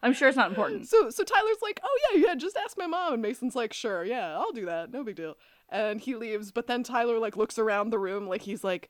[0.04, 0.88] I'm sure it's not important.
[0.88, 4.04] so so Tyler's like, "Oh yeah, yeah, just ask my mom." And Mason's like, "Sure,
[4.04, 4.92] yeah, I'll do that.
[4.92, 5.38] No big deal."
[5.70, 8.90] And he leaves, but then Tyler like looks around the room like he's like,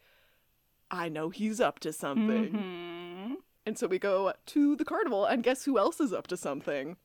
[0.91, 3.35] "I know he's up to something." Mhm.
[3.65, 6.97] And so we go to the carnival, and guess who else is up to something?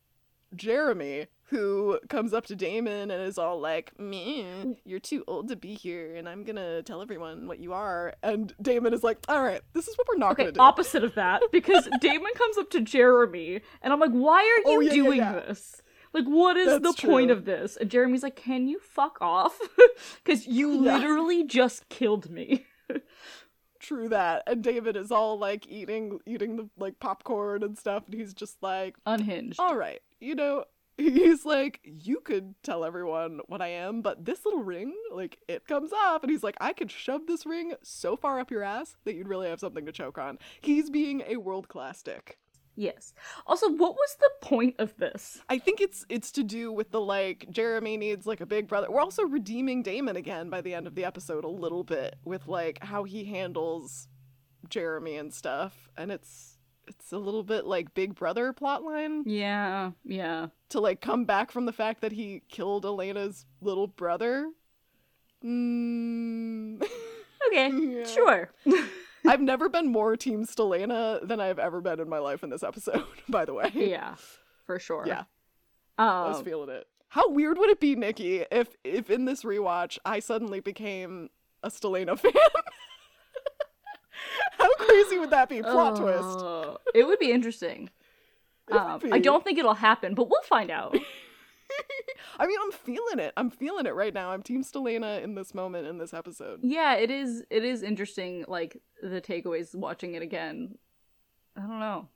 [0.55, 5.55] Jeremy, who comes up to Damon and is all like, "Me, you're too old to
[5.55, 9.41] be here, and I'm gonna tell everyone what you are." And Damon is like, "All
[9.43, 12.57] right, this is what we're not Okay, gonna do." opposite of that, because Damon comes
[12.57, 15.33] up to Jeremy, and I'm like, "Why are you Oh, yeah, yeah, doing yeah.
[15.33, 15.81] this?
[16.13, 19.59] Like, what is That's the point of this?" And Jeremy's like, "Can you fuck off?
[20.23, 20.93] Because you Yeah.
[20.97, 22.65] literally just killed me."
[23.79, 24.43] True that.
[24.47, 28.63] And Damon is all like eating eating the like popcorn and stuff, and he's just
[28.63, 29.59] like, Unhinged.
[29.59, 30.65] "All right, you know."
[30.97, 35.67] He's like, you could tell everyone what I am, but this little ring, like, it
[35.67, 36.21] comes off.
[36.21, 39.27] And he's like, I could shove this ring so far up your ass that you'd
[39.27, 40.37] really have something to choke on.
[40.61, 42.37] He's being a world class dick.
[42.75, 43.13] Yes.
[43.45, 45.41] Also, what was the point of this?
[45.47, 48.89] I think it's it's to do with the like Jeremy needs like a big brother.
[48.89, 52.47] We're also redeeming Damon again by the end of the episode a little bit with
[52.47, 54.07] like how he handles
[54.69, 56.52] Jeremy and stuff, and it's
[56.87, 60.47] it's a little bit like Big Brother plotline Yeah, yeah.
[60.69, 64.49] to like come back from the fact that he killed Elena's little brother.
[65.43, 66.81] Mm.
[67.47, 67.69] Okay,
[67.99, 68.05] Yeah.
[68.05, 68.51] sure.
[69.25, 72.63] I've never been more Team Stelena than I've ever been in my life in this
[72.63, 73.03] episode.
[73.29, 74.15] By the way, yeah,
[74.65, 75.05] for sure.
[75.07, 75.23] Yeah.
[75.97, 76.87] I was Um, feeling it.
[77.09, 81.29] How weird would it be, Nikki, if if in this rewatch I suddenly became
[81.61, 82.33] a Stelena fan?
[84.57, 85.61] How crazy would that be?
[85.61, 86.39] Plot twist.
[86.39, 87.89] uh, it would be interesting.
[88.69, 90.95] Would Um, I don't think it'll happen, but we'll find out.
[92.39, 93.33] I mean, I'm feeling it.
[93.37, 94.31] I'm feeling it right now.
[94.31, 96.59] I'm Team Stelena in this moment in this episode.
[96.63, 97.43] yeah, it is.
[97.49, 98.45] It is interesting.
[98.47, 100.77] Like the takeaways watching it again.
[101.57, 102.09] I don't know.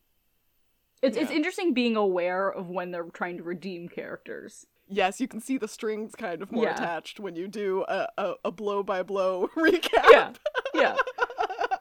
[1.02, 4.65] It's it's interesting being aware of when they're trying to redeem characters.
[4.89, 6.74] Yes, you can see the strings kind of more Yeah.
[6.76, 10.06] attached when you do a, a, a blow by blow recap.
[10.10, 10.34] Yeah,
[10.74, 10.96] yeah.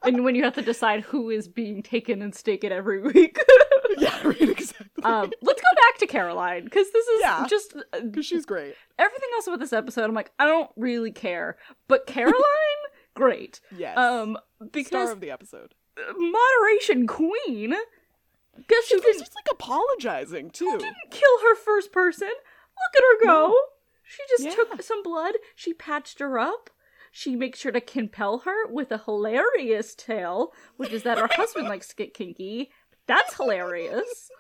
[0.07, 3.39] And when you have to decide who is being taken and staken every week.
[3.99, 5.05] yeah, right, exactly.
[5.05, 7.47] um, let's go back to Caroline because this is Yeah.
[7.49, 8.75] just uh, Because she's great.
[8.99, 10.05] everything else about this episode.
[10.05, 11.57] I'm like, I don't really care,
[11.89, 12.35] but Caroline,
[13.15, 13.61] great.
[13.77, 13.97] Yes.
[13.99, 15.75] Um, Star because of the episode.
[16.17, 17.75] moderation queen.
[18.69, 20.71] Guess She was just like apologizing too.
[20.73, 22.29] She didn't kill her first person?
[22.29, 23.49] Look at her go.
[23.49, 23.57] No.
[24.03, 24.55] She just Yeah.
[24.55, 25.35] took some blood.
[25.55, 26.71] She patched her up.
[27.19, 31.67] She makes sure to compel her with a hilarious tale, which is that her husband
[31.67, 32.71] likes to get kinky.
[33.07, 34.31] That's hilarious.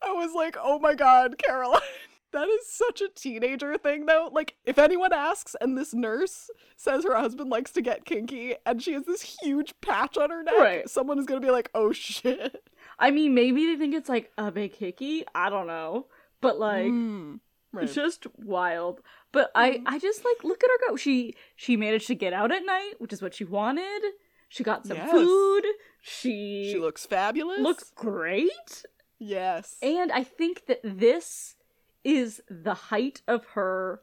[0.00, 1.80] I was like, oh my god, Caroline.
[2.32, 4.28] That is such a teenager thing, though.
[4.32, 8.82] Like, if anyone asks and this nurse says her husband likes to get kinky and
[8.82, 10.90] she has this huge patch on her neck, Right.
[10.90, 12.68] someone is going to be like, oh shit.
[12.98, 15.24] I mean, maybe they think it's like a big hickey.
[15.32, 16.06] I don't know,
[16.40, 16.86] but like.
[16.86, 17.38] Mm,
[17.72, 17.84] right.
[17.84, 19.00] It's just wild.
[19.34, 19.88] But I mm-hmm.
[19.88, 20.96] I just like look at her go.
[20.96, 24.02] She she managed to get out at night, which is what she wanted.
[24.48, 25.10] She got some Yes.
[25.10, 25.64] food.
[26.00, 27.58] She, She looks fabulous.
[27.58, 28.84] looks great.
[29.18, 29.76] Yes.
[29.82, 31.56] And I think that this
[32.04, 34.02] is the height of her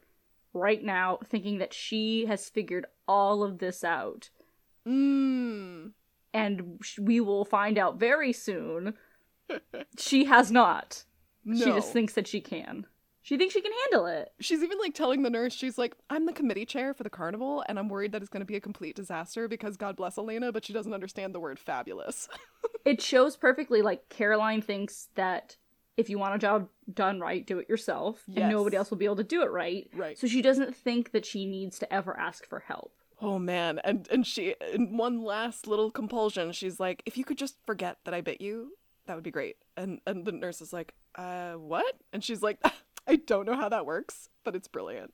[0.54, 4.30] right now thinking that she has figured all of this out.
[4.86, 5.92] Mmm.
[6.34, 8.96] And we will find out very soon
[9.98, 11.06] she has not.
[11.46, 11.64] No.
[11.66, 12.86] She just thinks that she can.
[13.24, 14.32] She thinks she can handle it.
[14.40, 17.64] She's even like telling the nurse, she's like, I'm the committee chair for the carnival,
[17.68, 20.52] and I'm worried that it's going to be a complete disaster because God bless Elena,
[20.52, 22.28] but she doesn't understand the word fabulous.
[22.86, 25.56] it shows perfectly like Caroline thinks that
[25.98, 28.44] if you want a job done right, do it yourself, Yes.
[28.44, 29.88] and nobody else will be able to do it right.
[29.96, 30.18] Right.
[30.18, 32.94] So she doesn't think that she needs to ever ask for help.
[33.24, 37.38] Oh man, and and she in one last little compulsion, she's like, "If you could
[37.38, 38.72] just forget that I bit you,
[39.06, 42.58] that would be great." And and the nurse is like, "Uh, what?" And she's like,
[43.08, 45.14] "I don't know how that works, but it's brilliant."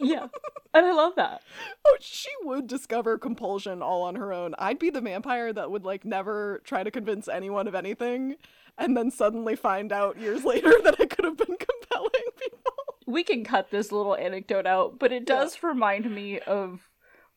[0.00, 0.26] Yeah.
[0.72, 1.42] and I love that.
[1.86, 4.54] Oh, she would discover compulsion all on her own.
[4.58, 8.36] I'd be the vampire that would like never try to convince anyone of anything,
[8.78, 12.72] and then suddenly find out years later that I could have been compelling people.
[13.06, 16.88] We can cut this little anecdote out, but it does remind me of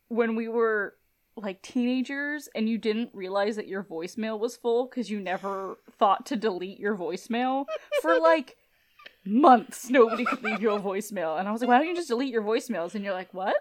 [0.07, 0.95] when we were
[1.35, 6.25] like teenagers and you didn't realize that your voicemail was full because you never thought
[6.27, 7.65] to delete your voicemail
[8.01, 8.55] for like
[9.29, 9.89] months.
[9.89, 11.39] Nobody could leave you a voicemail.
[11.39, 12.95] And I was like, why don't you just delete your voicemails?
[12.95, 13.55] And you're like, what?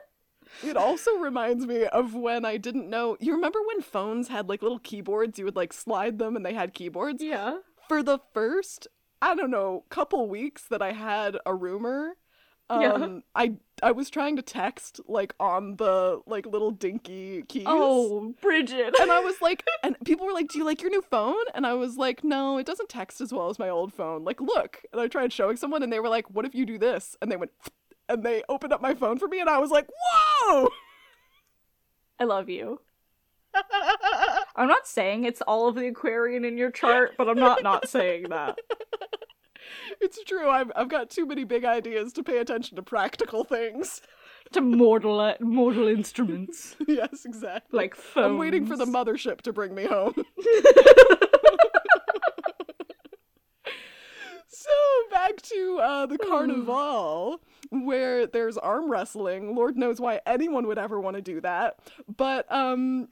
[0.64, 3.16] It also reminds me of when I didn't know.
[3.20, 5.38] You remember when phones had like little keyboards?
[5.38, 7.22] You would like slide them and they had keyboards?
[7.22, 7.58] Yeah.
[7.88, 8.88] For the first,
[9.20, 12.16] I don't know, couple weeks that I had a rumor,
[12.68, 13.18] um, Yeah.
[13.34, 17.64] I I was trying to text like on the like little dinky keys.
[17.66, 18.94] Oh, Brigid.
[18.98, 21.66] And I was like, and people were like, "Do you like your new phone?" And
[21.66, 24.82] I was like, "No, it doesn't text as well as my old phone." Like, look.
[24.92, 27.30] And I tried showing someone, and they were like, "What if you do this?" And
[27.30, 27.52] they went,
[28.08, 30.68] and they opened up my phone for me, and I was like, "Whoa!"
[32.18, 32.80] I love you.
[34.56, 37.88] I'm not saying it's all of the Aquarian in your chart, but I'm not not
[37.88, 38.58] saying that.
[40.00, 40.48] It's true.
[40.48, 44.02] I've I've got too many big ideas to pay attention to practical things.
[44.52, 47.76] To mortal mortal instruments yes, exactly.
[47.76, 48.26] like phones.
[48.26, 50.14] I'm waiting for the mothership to bring me home.
[54.46, 54.70] so
[55.10, 59.56] back to uh, the carnival, where there's arm wrestling.
[59.56, 61.80] Lord knows why anyone would ever want to do that.
[62.16, 63.08] But um,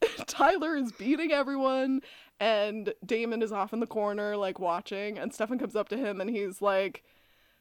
[0.26, 2.02] Tyler is beating everyone,
[2.40, 5.18] and Damon is off in the corner, like watching.
[5.18, 7.04] And Stefan comes up to him, and he's like,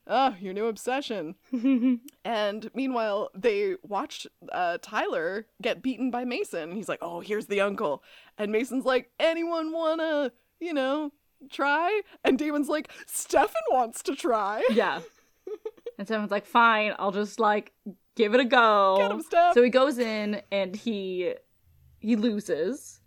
[0.08, 1.36] Oh, your new obsession."
[2.26, 6.72] And meanwhile, they watch uh, Tyler get beaten by Mason.
[6.72, 8.04] He's like, "Oh, here's the uncle,"
[8.38, 11.12] and Mason's like, "Anyone wanna, you know,
[11.52, 15.02] try?" And Damon's like, "Stefan wants to try." yeah.
[15.98, 17.74] And Stefan's like, fine, I'll just like
[18.16, 18.96] give it a go.
[19.00, 19.54] Get him.
[19.54, 21.34] So he goes in and he
[22.00, 23.02] he loses.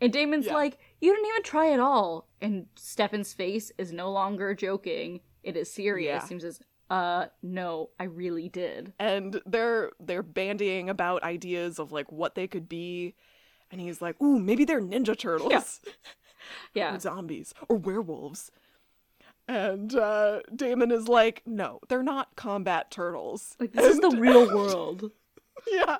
[0.00, 0.54] And Damon's Yeah.
[0.54, 2.26] like, You didn't even try at all.
[2.40, 5.20] And Stefan's face is no longer joking.
[5.42, 6.24] It is serious.
[6.24, 6.28] Yeah.
[6.36, 8.92] He says, Uh, no, I really did.
[8.98, 13.14] and they're they're bandying about ideas of like what they could be.
[13.70, 15.80] And he's like, "Ooh, maybe they're ninja turtles."
[16.74, 16.94] Yeah.
[16.96, 18.50] or zombies or werewolves.
[19.46, 23.56] And uh, Damon is like, no, they're not combat turtles.
[23.60, 25.10] Like this is the real world.
[25.70, 25.96] yeah.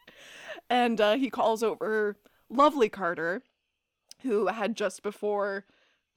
[0.70, 2.16] and uh, he calls over
[2.48, 3.42] lovely Carter,
[4.26, 5.64] who had just before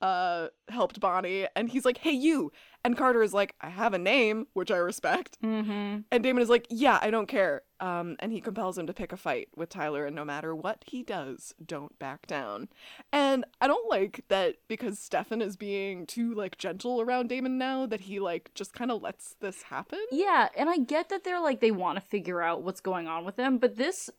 [0.02, 2.52] uh, helped Bonnie, and he's like, hey, you.
[2.86, 5.38] And Carter is like, I have a name, which I respect.
[5.44, 6.00] Mm-hmm.
[6.12, 7.64] And Damon is like, yeah, I don't care.
[7.82, 10.84] Um, and he compels him to pick a fight with Tyler, and no matter what
[10.88, 12.70] he does, don't back down.
[13.12, 17.86] And I don't like that because Stefan is being too like gentle around Damon now
[17.86, 20.00] that he like just kind of lets this happen.
[20.12, 23.26] Yeah, and I get that they're like they want to figure out what's going on
[23.26, 24.10] with him, but this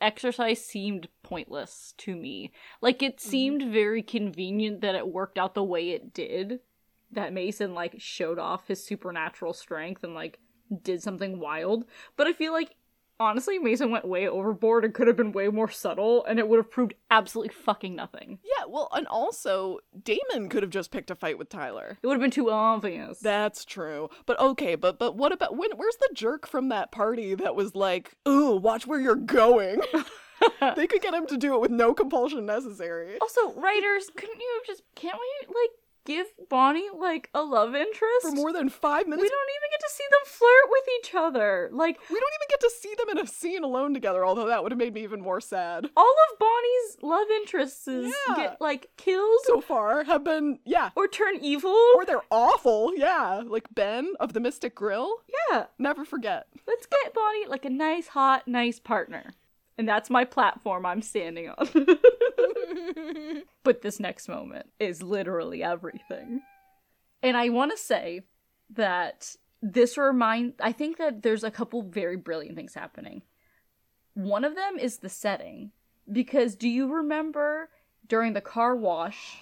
[0.00, 2.52] exercise seemed pointless to me.
[2.80, 3.30] Like it mm-hmm.
[3.30, 6.60] seemed very convenient that it worked out the way it did.
[7.12, 10.38] That Mason like showed off his supernatural strength and like
[10.82, 11.84] did something wild.
[12.16, 12.74] But I feel like
[13.18, 16.58] honestly Mason went way overboard and could have been way more subtle and it would
[16.58, 18.38] have proved absolutely fucking nothing.
[18.44, 21.98] Yeah, well, and also Damon could have just picked a fight with Tyler.
[22.02, 23.20] It would have been too obvious.
[23.20, 24.10] That's true.
[24.26, 27.74] But okay, but but what about when where's the jerk from that party that was
[27.74, 29.80] like, "Ooh, watch where you're going."
[30.76, 33.18] they could get him to do it with no compulsion necessary.
[33.20, 35.70] also, writers, couldn't you just can't we like
[36.06, 38.22] give Bonnie like a love interest?
[38.22, 41.14] For more than 5 minutes we don't even get to see them flirt with each
[41.14, 41.68] other.
[41.72, 44.62] Like We don't even get to see them in a scene alone together, although that
[44.62, 45.86] would have made me even more sad.
[45.96, 48.36] all of Bonnie's love interests Yeah.
[48.36, 51.76] get like killed So far have been, yeah, or turn evil.
[51.96, 53.42] or they're awful, yeah.
[53.44, 55.16] Like Ben of the Mystic Grill,
[55.50, 56.46] yeah, never forget.
[56.66, 59.32] let's get Bonnie like a nice, hot, nice partner.
[59.78, 61.68] And that's my platform I'm standing on.
[63.62, 66.40] but this next moment is literally everything.
[67.22, 68.22] And I want to say
[68.70, 73.22] that this remind I think that there's a couple very brilliant things happening.
[74.14, 75.72] One of them is the setting
[76.10, 77.68] because do you remember
[78.08, 79.38] during the car wash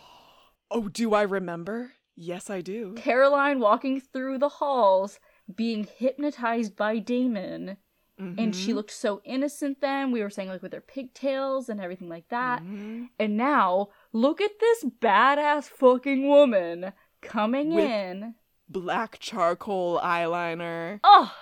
[0.74, 1.92] oh, do I remember?
[2.16, 2.94] Yes, I do.
[2.96, 5.18] Caroline walking through the halls,
[5.54, 7.76] being hypnotized by Damon.
[8.16, 8.74] And she Mhm.
[8.76, 10.12] looked so innocent then.
[10.12, 12.62] We were saying, like, with her pigtails and everything like that.
[12.62, 13.08] Mhm.
[13.18, 18.34] And now, look at this badass fucking woman coming With- in.
[18.68, 21.00] Black charcoal eyeliner.
[21.02, 21.34] Oh,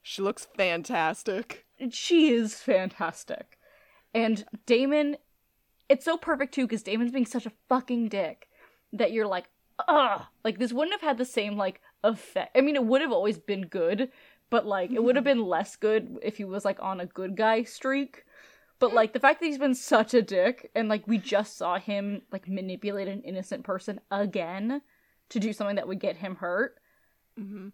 [0.00, 1.66] She looks fantastic.
[1.90, 3.58] she is fantastic.
[4.14, 5.18] And Damon,
[5.88, 8.48] it's so perfect too, because Damon's being such a fucking dick
[8.92, 9.50] that you're like,
[9.88, 10.22] ugh.
[10.42, 12.56] Like, this wouldn't have had the same, like, effect.
[12.56, 14.10] I mean, it would have always been good,
[14.50, 17.36] but, like, it would have been less good if he was, like, on a good
[17.36, 18.24] guy streak.
[18.78, 21.78] But, like, the fact that he's been such a dick, and, like, we just saw
[21.78, 24.82] him, like, manipulate an innocent person again
[25.30, 26.76] to do something that would get him hurt,
[27.38, 27.68] Mm-hmm.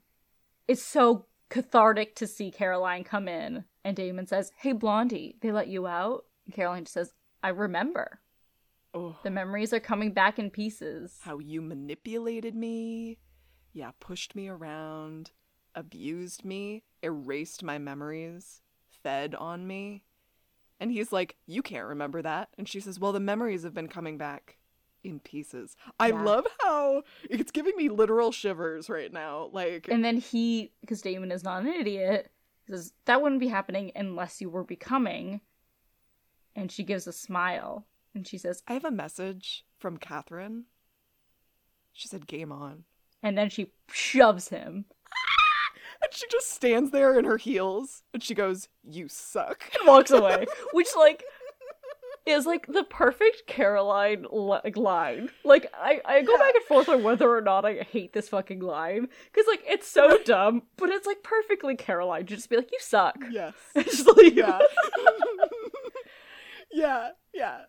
[0.67, 5.69] it's so cathartic to see Caroline come in and Damon says, Hey Blondie, they let
[5.69, 6.25] you out?
[6.47, 7.13] And Caroline just says,
[7.43, 8.21] I remember.
[8.95, 11.19] Oh, The memories are coming back in pieces.
[11.23, 13.19] how you manipulated me.
[13.73, 15.31] Yeah, pushed me around,
[15.75, 18.61] abused me, erased my memories,
[19.03, 20.03] fed on me.
[20.81, 22.49] And he's like, You can't remember that.
[22.59, 24.59] And she says, Well, the memories have been coming back
[25.05, 25.77] in pieces.
[25.99, 26.23] I Yeah.
[26.23, 29.51] love how it's giving me literal shivers right now.
[29.53, 32.31] Like, And then he, because Damon is not an idiot,
[32.69, 35.41] says, That wouldn't be happening unless you were becoming.
[36.57, 37.87] And she gives a smile.
[38.15, 40.65] And she says, I have a message from Katherine.
[41.93, 42.85] She said, Game on.
[43.23, 44.85] and then she shoves him
[46.03, 49.65] And she just stands there in her heels and she goes, You suck.
[49.79, 50.47] and walks away.
[50.73, 51.23] Which, like,
[52.25, 55.29] is like the perfect Caroline li- line.
[55.45, 56.39] Like, I, I go Yeah.
[56.39, 59.09] back and forth on whether or not I hate this fucking line.
[59.33, 62.79] Because, like, it's so dumb, but it's like perfectly Caroline to just be like, You
[62.81, 63.17] suck.
[63.31, 63.55] yes.
[63.77, 64.37] Just leave.
[64.37, 64.59] Yeah.
[66.73, 67.61] yeah, yeah.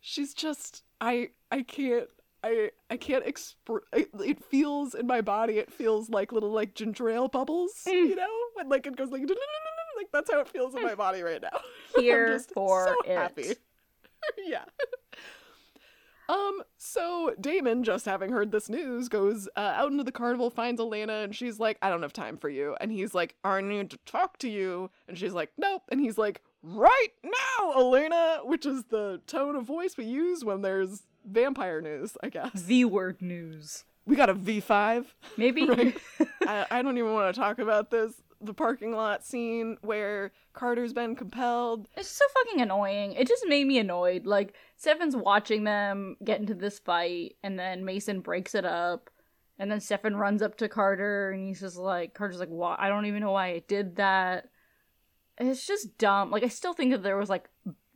[0.00, 2.08] She's just I I can't
[2.42, 6.74] I I can't express it, it feels in my body it feels like little like
[6.74, 7.92] ginger ale bubbles, Mm.
[7.92, 8.28] you know?
[8.54, 11.60] When like it goes like like that's how it feels in my body right now.
[11.96, 13.16] Here for so it.
[13.16, 13.54] happy.
[14.46, 14.64] yeah.
[16.28, 20.80] Um, so Damon, just having heard this news, goes uh, out into the carnival, finds
[20.80, 22.76] Elena, and she's like, I don't have time for you.
[22.80, 24.90] And he's like, I need to talk to you.
[25.08, 25.82] And she's like, Nope.
[25.90, 30.62] And he's like, Right now, Elena, which is the tone of voice we use when
[30.62, 32.50] there's vampire news, I guess.
[32.54, 33.84] V word news.
[34.06, 35.06] We got a V5.
[35.36, 35.64] Maybe.
[35.70, 35.96] Right.
[36.46, 38.14] I, I don't even want to talk about this.
[38.40, 41.88] The parking lot scene where Carter's been compelled.
[41.96, 43.12] It's so fucking annoying.
[43.12, 44.24] It just made me annoyed.
[44.26, 49.10] Like, Stefan's watching them get into this fight, and then Mason breaks it up.
[49.58, 52.76] And then Stefan runs up to Carter, and he's just like, Carter's like, why?
[52.78, 54.48] I don't even know why I did that.
[55.36, 56.30] It's just dumb.
[56.30, 57.50] Like, I still think that there was, like,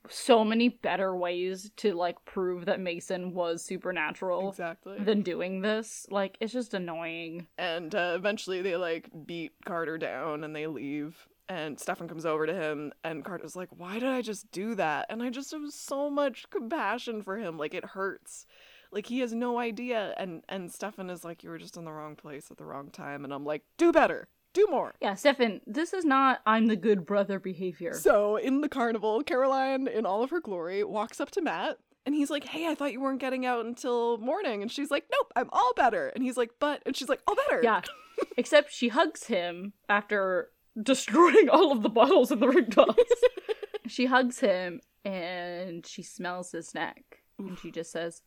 [0.08, 4.98] so many better ways to, like, prove that Mason was supernatural Exactly.
[4.98, 6.06] than doing this.
[6.10, 7.46] Like, it's just annoying.
[7.58, 11.28] and uh, eventually they like beat Carter down and they leave.
[11.48, 15.04] And Stefan comes over to him, and Carter's like, "Why did I just do that?"
[15.10, 17.58] And I just have so much compassion for him.
[17.58, 18.46] Like it hurts.
[18.90, 20.14] Like he has no idea.
[20.16, 22.88] And and Stefan is like, "You were just in the wrong place at the wrong
[22.90, 24.28] time." And I'm like, "Do better.
[24.54, 27.92] Do more." Yeah, Stefan, this is not I'm the good brother behavior.
[27.92, 31.78] So in the carnival, Caroline, in all of her glory, walks up to Matt.
[32.06, 35.04] And he's like, "Hey, I thought you weren't getting out until morning." And she's like,
[35.12, 37.82] "Nope, I'm all better." And he's like, "But," and she's like, "All better." Yeah.
[38.36, 40.50] Except she hugs him after
[40.80, 42.94] destroying all of the bottles in the ring toss.
[43.86, 47.20] she hugs him and she smells his neck.
[47.38, 48.22] And she just says,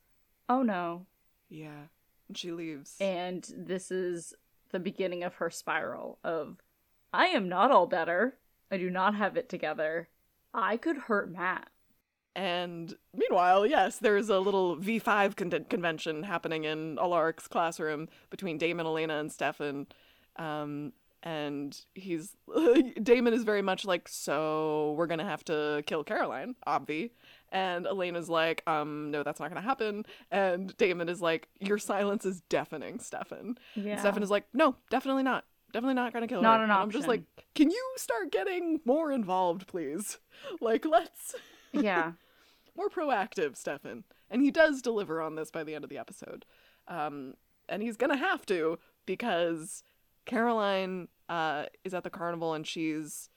[0.49, 1.05] Oh no.
[1.49, 1.87] Yeah.
[2.27, 2.95] And she leaves.
[2.99, 4.33] And this is
[4.71, 6.57] the beginning of her spiral of
[7.13, 8.37] I am not all better.
[8.71, 10.09] I do not have it together.
[10.53, 11.69] I could hurt Matt.
[12.35, 18.85] And meanwhile, yes, there's a little V5 con- convention happening in Alaric's classroom between Damon,
[18.85, 19.87] Elena, and Stefan.
[20.35, 20.93] Um,
[21.23, 22.35] and he's
[23.01, 27.09] Damon is very much like, so we're gonna have to kill Caroline, obvi.
[27.51, 30.05] And Elena's like, um, no, that's not gonna happen.
[30.31, 33.57] And Damon is like, your silence is deafening, Stefan.
[33.75, 33.91] Yeah.
[33.91, 35.45] And Stefan is like, no, definitely not.
[35.73, 36.63] Definitely not gonna kill Not her.
[36.65, 37.23] an And I'm just like,
[37.55, 40.19] can you start getting more involved, please?
[40.61, 41.33] Like, let's
[41.71, 42.11] yeah.
[42.75, 44.03] more proactive, Stefan.
[44.29, 46.45] And he does deliver on this by the end of the episode.
[46.87, 47.33] Um,
[47.67, 48.77] and he's gonna have to
[49.07, 49.83] because
[50.25, 53.29] Caroline uh, is at the carnival and she's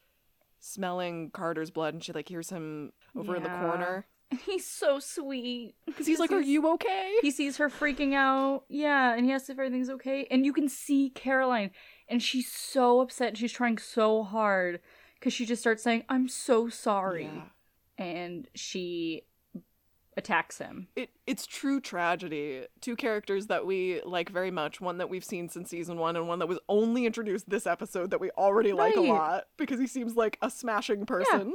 [0.60, 3.60] smelling Carter's blood and she like hears him over in the Yeah.
[3.60, 4.06] corner
[4.46, 5.74] He's so sweet.
[5.86, 8.62] because he's like, "Are you okay?" he sees her freaking out.
[8.68, 10.28] Yeah, and he asks if everything's okay.
[10.30, 11.72] And you can see Caroline,
[12.08, 13.30] and she's so upset.
[13.30, 14.78] And She's trying so hard
[15.14, 17.24] because she just starts saying, I'm so sorry.
[17.24, 18.04] Yeah.
[18.06, 19.22] And she
[20.16, 20.88] attacks him.
[20.96, 22.66] it it's true tragedy.
[22.80, 24.80] Two characters that we like very much.
[24.80, 28.10] One that we've seen since season one, and one that was only introduced this episode
[28.10, 31.54] that we already like a lot because he seems like a smashing person.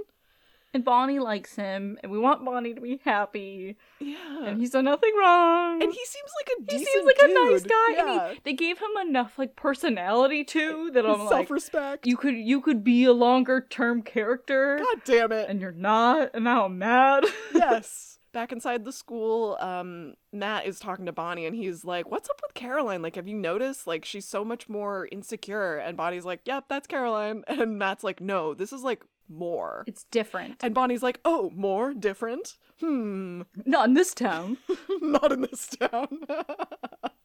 [0.73, 3.77] And Bonnie likes him, and we want Bonnie to be happy.
[4.01, 5.81] Yeah, And he's done nothing wrong.
[5.81, 7.91] and he seems like a he decent seems like a nice guy.
[7.91, 8.23] Yeah.
[8.27, 12.05] And he, they gave him enough like personality too eh, that I'm like, self-respect.
[12.05, 15.49] you could you could be a longer term character, God damn it.
[15.49, 17.23] and you're not, and now I'm mad.
[17.55, 18.14] yes.
[18.35, 22.41] Back inside the school, um, Matt is talking to Bonnie and he's like, What's up
[22.45, 23.01] with Caroline?
[23.01, 23.87] Like, have you noticed?
[23.87, 25.77] Like, she's so much more insecure.
[25.77, 27.45] And Bonnie's like, Yep, that's Caroline.
[27.47, 29.85] And Matt's like, No, this is like more.
[29.87, 30.61] it's different.
[30.61, 31.93] And Bonnie's like, Oh, more?
[31.93, 32.57] Different?
[32.81, 33.43] Hmm.
[33.65, 34.57] Not in this town.
[35.01, 36.07] Not in this town.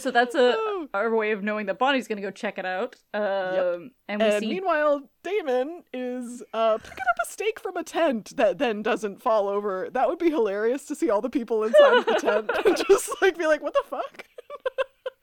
[0.00, 2.96] So that's a our way of knowing that Bonnie's gonna go check it out.
[3.14, 7.84] Um, and we and see meanwhile, Damon is uh, picking up a steak from a
[7.84, 9.88] tent that then doesn't fall over.
[9.92, 13.10] That would be hilarious to see all the people inside of the tent and just
[13.20, 14.24] like be like, What the fuck?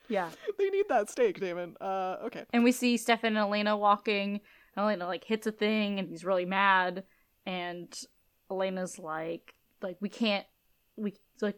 [0.07, 1.75] yeah, they need that steak, Damon.
[1.81, 2.45] Uh, okay.
[2.53, 4.41] and we see Stefan and Elena walking.
[4.75, 7.03] And Elena like hits a thing, and he's really mad.
[7.45, 7.93] And
[8.51, 10.45] Elena's like, like we can't,
[10.95, 11.57] we like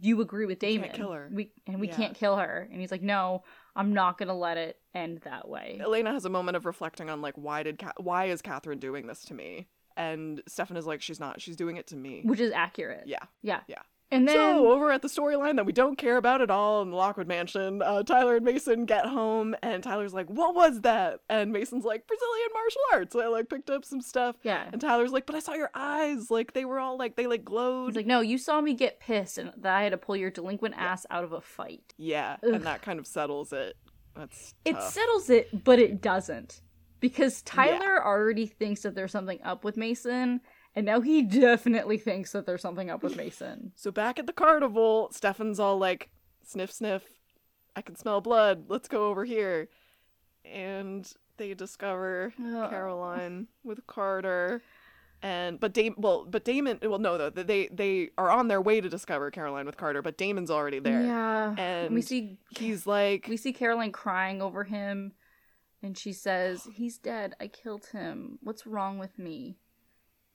[0.00, 0.90] you agree with can't Damon.
[0.96, 1.30] kill her.
[1.32, 1.96] We and we Yeah.
[1.96, 2.68] can't kill her.
[2.70, 3.42] And he's like, no,
[3.74, 5.78] I'm not gonna let it end that way.
[5.80, 9.06] Elena has a moment of reflecting on like why did Ca- why is Katherine doing
[9.06, 9.68] this to me?
[9.96, 11.40] And Stefan is like, she's not.
[11.40, 12.20] She's doing it to me.
[12.24, 13.04] Which is accurate.
[13.06, 13.18] Yeah.
[13.42, 13.60] Yeah.
[13.66, 13.82] Yeah.
[14.10, 16.90] And then So over at the storyline that we don't care about at all in
[16.90, 21.20] the Lockwood Mansion, uh, Tyler and Mason get home, and Tyler's like, "What was that?"
[21.28, 24.68] And Mason's like, "Brazilian martial arts." I like picked up some stuff, yeah.
[24.72, 27.44] and Tyler's like, "But I saw your eyes, like they were all like they like
[27.44, 30.16] glowed." He's like, no, you saw me get pissed and that I had to pull
[30.16, 31.92] your delinquent ass out of a fight.
[31.98, 32.54] yeah, Ugh.
[32.54, 33.76] and that kind of settles it.
[34.14, 36.62] That's It settles it, but it doesn't.
[37.00, 40.40] Because Tyler already thinks that there's something up with Mason,
[40.78, 43.72] and now he definitely thinks that there's something up with Mason.
[43.76, 46.08] So back at the carnival, Stefan's all like,
[46.44, 47.02] sniff, sniff,
[47.74, 48.66] I can smell blood.
[48.68, 49.68] Let's go over here.
[50.44, 52.70] And they discover Ugh.
[52.70, 54.62] Caroline with Carter.
[55.20, 58.80] And but Dam well, but Damon well no though they they are on their way
[58.80, 61.02] to discover Caroline with Carter, but Damon's already there.
[61.02, 61.56] Yeah.
[61.58, 65.12] And we see He's like we see Caroline crying over him,
[65.82, 67.34] and she says, He's dead.
[67.40, 68.38] I killed him.
[68.42, 69.56] What's wrong with me?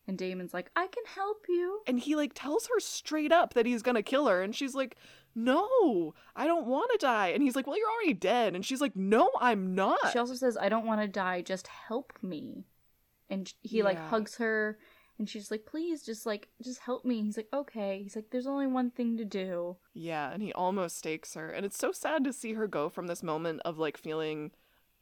[0.08, 1.80] And Damon's like, I can help you.
[1.88, 4.97] and he like tells her straight up that he's gonna kill her and she's like
[5.36, 8.82] no i don't want to die and he's like well you're already dead and she's
[8.82, 12.66] like no i'm not She also says, I don't want to die, just help me.
[13.30, 14.78] And he like hugs her
[15.18, 17.22] and she's like, please, just like, just help me.
[17.24, 18.01] He's like, okay.
[18.04, 19.78] He's like, there's only one thing to do.
[19.93, 21.49] Yeah, and he almost stakes her.
[21.49, 24.51] And it's so sad to see her go from this moment of like feeling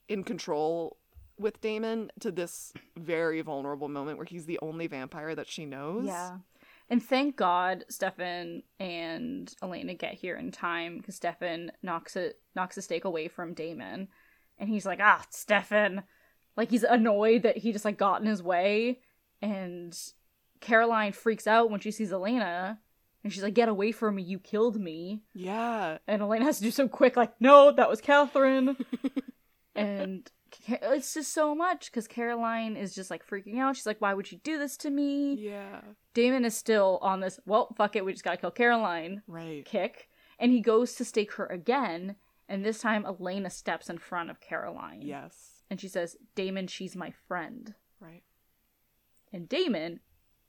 [0.09, 0.97] in control
[1.41, 6.05] with Damon to this very vulnerable moment where he's the only vampire that she knows.
[6.05, 6.37] Yeah.
[6.89, 12.77] And thank God Stefan and Elena get here in time because Stefan knocks it knocks
[12.77, 14.09] a stake away from Damon.
[14.59, 16.03] And he's like, ah, Stefan.
[16.57, 18.99] Like he's annoyed that he just like got in his way.
[19.41, 19.97] And
[20.59, 22.79] Caroline freaks out when she sees Elena.
[23.23, 25.21] And she's like, get away from me, you killed me.
[25.33, 25.99] Yeah.
[26.07, 28.75] And Elena has to do so quick, like, no, that was Katherine.
[29.75, 30.29] and
[30.67, 33.75] it's just so much because Caroline is just like freaking out.
[33.75, 35.35] She's like, why would you do this to me?
[35.35, 35.81] Yeah.
[36.13, 39.65] Damon is still on this, well, fuck it, we just gotta kill Caroline Right.
[39.65, 40.09] kick.
[40.39, 42.15] And he goes to stake her again.
[42.49, 45.01] And this time, Elena steps in front of Caroline.
[45.03, 45.63] Yes.
[45.69, 47.75] And she says, Damon, she's my friend.
[48.01, 48.23] Right.
[49.31, 50.01] And Damon,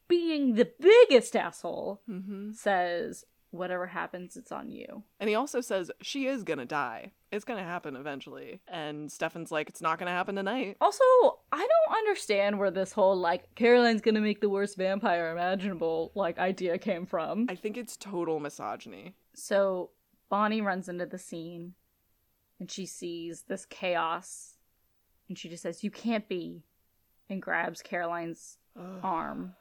[0.09, 2.53] being the biggest asshole, Mm-hmm.
[2.53, 5.05] says, whatever happens, it's on you.
[5.21, 7.13] And he also says she is gonna die.
[7.31, 8.61] It's gonna happen eventually.
[8.67, 10.77] And Stefan's like, it's not gonna happen tonight.
[10.81, 11.05] Also,
[11.53, 16.39] I don't understand where this whole like Caroline's gonna make the worst vampire imaginable like
[16.39, 17.47] idea came from.
[17.49, 19.15] I think it's total misogyny.
[19.35, 19.91] So
[20.29, 21.75] Bonnie runs into the scene
[22.59, 24.57] and she sees this chaos
[25.29, 26.65] and she just says, You can't be
[27.31, 29.01] and grabs Caroline's Ugh.
[29.03, 29.55] arm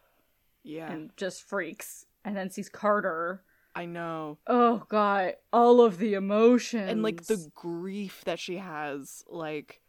[0.64, 0.92] Yeah.
[0.92, 3.44] and just freaks and then sees Carter.
[3.76, 4.38] I know.
[4.47, 6.89] Oh god, all of the emotions.
[6.89, 9.82] and like the grief that she has like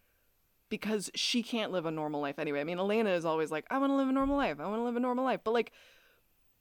[0.69, 2.61] because she can't live a normal life anyway.
[2.61, 4.59] I mean elena is always like i want to live a normal life.
[4.61, 5.41] I want to live a normal life.
[5.45, 5.73] But like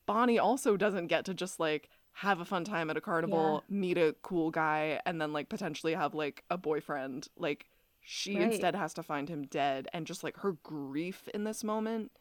[0.06, 3.98] bonnie also doesn't get to just like have a fun time at a carnival meet
[3.98, 7.28] a cool guy and then like potentially have like a boyfriend.
[7.38, 7.68] Like
[8.02, 8.52] she Right.
[8.52, 12.12] instead has to find him dead and just like her grief in this moment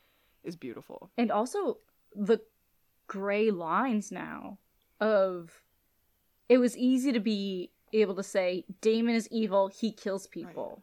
[0.44, 1.11] is beautiful.
[1.18, 1.78] And also
[2.14, 2.38] the
[3.09, 4.59] gray lines now
[5.01, 5.62] of
[6.48, 10.82] it was easy to be able to say Damon is evil, he kills people.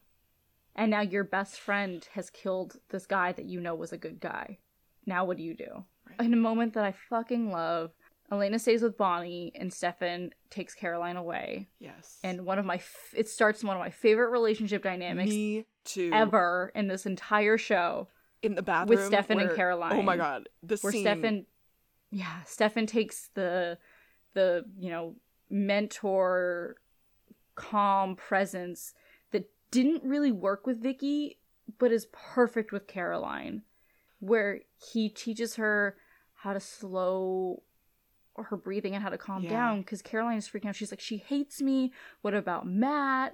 [0.76, 4.20] And now your best friend has killed this guy that you know was a good
[4.20, 4.60] guy.
[5.06, 5.86] Now what do you do?
[6.08, 7.92] right in a moment that I fucking love,
[8.32, 11.70] Elena stays with Bonnie and Stefan takes Caroline away.
[11.80, 12.20] Yes.
[12.24, 16.12] And one of my f- it starts one of my favorite relationship dynamics me too.
[16.14, 18.08] ever in this entire show
[18.44, 21.04] in the bathroom with Stefan and Caroline, Oh my god, this where scene.
[21.04, 21.46] Stefan
[22.12, 23.78] yeah, Stefan takes the
[24.34, 25.16] the, you know,
[25.50, 26.76] mentor
[27.56, 28.94] calm presence
[29.32, 31.38] that didn't really work with Vicki
[31.80, 33.64] but is perfect with Caroline
[34.20, 34.62] where
[34.94, 35.98] he teaches her
[36.34, 37.62] how to slow
[38.38, 39.50] her breathing and how to calm Yeah.
[39.50, 40.76] down because Caroline is freaking out.
[40.76, 41.92] She's like, she hates me.
[42.22, 43.34] What about Matt?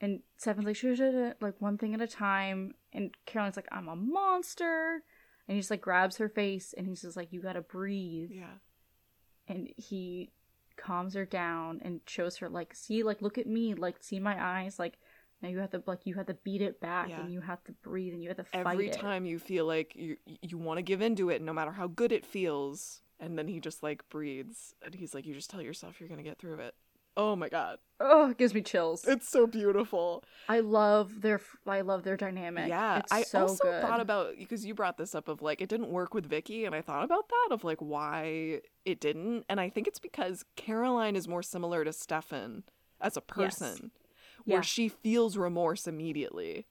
[0.00, 2.74] And Stefan's like, "Shh, shh, shh," like one thing at a time.
[2.92, 5.02] And Caroline's like, I'm a monster.
[5.48, 8.30] And he just like grabs her face and he's just like, you gotta breathe.
[8.30, 8.54] Yeah.
[9.48, 10.30] And he
[10.76, 14.36] calms her down and shows her like, see, like look at me, like see my
[14.42, 14.98] eyes, like
[15.42, 17.20] now you have to like you have to beat it back Yeah.
[17.20, 18.66] and you have to breathe and you have to fight it.
[18.72, 18.92] Every it.
[18.94, 22.12] time you feel like you you want to give into it, no matter how good
[22.12, 26.00] it feels, and then he just like breathes, and he's like, you just tell yourself
[26.00, 26.74] you're gonna get through it.
[27.16, 29.04] Oh my god, Oh, it gives me chills.
[29.06, 30.22] it's so beautiful.
[30.48, 32.68] I love their I love their dynamic.
[32.68, 33.80] Yeah, it's I so also good.
[33.82, 36.74] thought about because you brought this up of like it didn't work with Vicki, and
[36.74, 41.16] I thought about that of like why it didn't, and I think it's because Caroline
[41.16, 42.64] is more similar to Stefan
[43.00, 43.58] as a Yes.
[43.58, 43.90] person,
[44.44, 44.60] where Yeah.
[44.62, 46.66] she feels remorse immediately.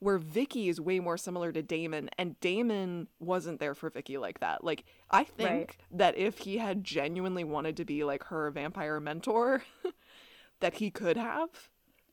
[0.00, 4.40] Where Vicki is way more similar to Damon, and Damon wasn't there for Vicki like
[4.40, 4.64] that.
[4.64, 5.76] Like, I think Right.
[5.92, 9.62] that if he had genuinely wanted to be like her vampire mentor,
[10.60, 11.48] that he could have.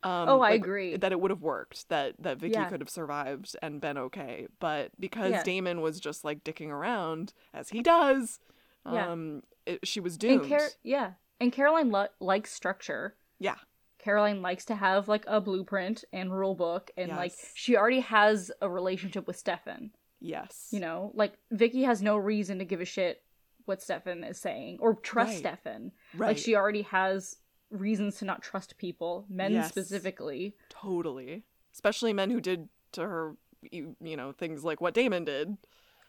[0.03, 0.95] Um, Oh, I like, agree.
[0.97, 1.89] That it would have worked.
[1.89, 2.69] That that Vicki Yeah.
[2.69, 4.47] could have survived and been okay.
[4.59, 5.43] But because Yeah.
[5.43, 8.39] Damon was just like dicking around as he does,
[8.85, 9.09] Yeah.
[9.11, 10.41] um, it, she was doomed.
[10.41, 13.15] and Car- yeah, and Caroline lo- likes structure.
[13.39, 13.55] yeah,
[13.99, 18.51] Caroline likes to have like a blueprint and rule book, and like she already has
[18.61, 19.91] a relationship with Stefan.
[20.19, 23.23] yes, You know, like Vicki has no reason to give a shit
[23.65, 25.39] what Stefan is saying or trust Right.
[25.39, 25.91] Stefan.
[26.15, 27.37] right, Like she already has
[27.69, 29.67] reasons to not trust people, men Yes.
[29.69, 30.55] specifically.
[30.69, 31.43] totally,
[31.73, 33.35] especially men who did to her,
[33.71, 35.57] you, you know, things like what Damon did.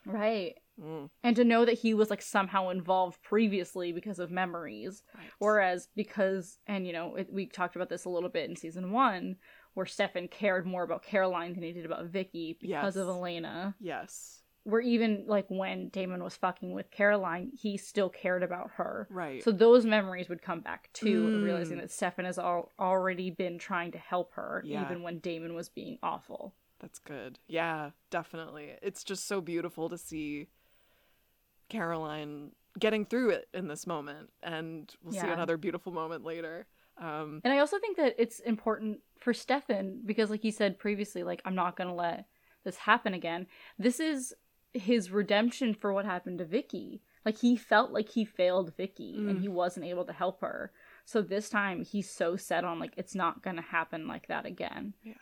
[0.08, 0.54] Right.
[0.80, 5.02] Mm, And to know that he was like somehow involved previously because of memories.
[5.16, 5.26] right.
[5.38, 8.92] Whereas because, and you know, it, we talked about this a little bit in season
[8.92, 9.36] one,
[9.74, 13.74] where Stefan cared more about Caroline than he did about Vicki because of Elena.
[13.80, 19.08] yes, Where even like when Damon was fucking with Caroline, he still cared about her.
[19.10, 19.42] right.
[19.42, 21.80] So those memories would come back too, realizing Mm.
[21.82, 24.84] that Stefan has al- already been trying to help her, Yeah.
[24.84, 26.54] even when Damon was being awful.
[26.80, 27.38] That's good.
[27.48, 28.72] Yeah, definitely.
[28.82, 30.48] It's just so beautiful to see
[31.68, 36.66] Caroline getting through it in this moment, and we'll see another beautiful moment later.
[36.98, 41.22] Um, And I also think that it's important for Stefan because, like he said previously,
[41.24, 42.26] like, I'm not going to let
[42.64, 43.46] this happen again.
[43.78, 44.34] This is
[44.72, 47.00] his redemption for what happened to Vicki.
[47.24, 49.40] Like, he felt like he failed Vicki and Mm.
[49.40, 50.72] he wasn't able to help her.
[51.04, 54.46] So this time he's so set on, like, it's not going to happen like that
[54.46, 54.94] again.
[55.02, 55.14] yeah,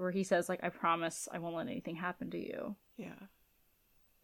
[0.00, 2.74] Where he says, like, I promise I won't let anything happen to you.
[2.96, 3.10] yeah.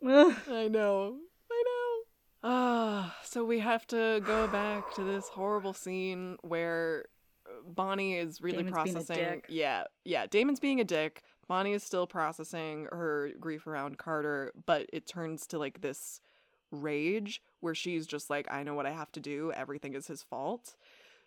[0.03, 1.19] I know.
[1.51, 2.03] I know.
[2.43, 7.05] Ah, so we have to go back to this horrible scene where
[7.47, 9.25] uh, Bonnie is really Damon's being a processing.
[9.33, 9.47] dick.
[9.51, 10.27] Yeah, yeah.
[10.27, 11.23] Damon's being a dick.
[11.49, 16.21] Bonnie is still processing her grief around Carter, but it turns to like this
[16.71, 19.53] rage where she's just like, I know what I have to do.
[19.53, 20.75] Everything is his fault.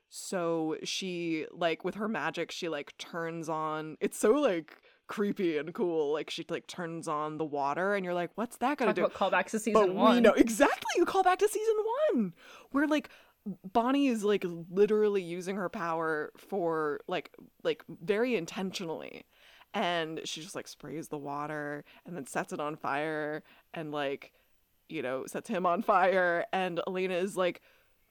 [0.10, 3.96] So she like with her magic, she like turns on.
[4.02, 6.12] It's so like creepy and cool.
[6.14, 9.06] Like she like turns on the water, and you're like, what's that gonna Talk do?
[9.06, 10.16] about callbacks to season but one.
[10.16, 10.90] we know exactly.
[10.96, 11.76] You call back to season
[12.14, 12.34] one,
[12.72, 13.10] where like
[13.72, 17.32] Bonnie is like literally using her power for like
[17.64, 19.26] like very intentionally,
[19.76, 23.44] and she just like sprays the water and then sets it on fire
[23.76, 24.34] and like
[24.88, 27.62] you know sets him on fire, and Elena is like.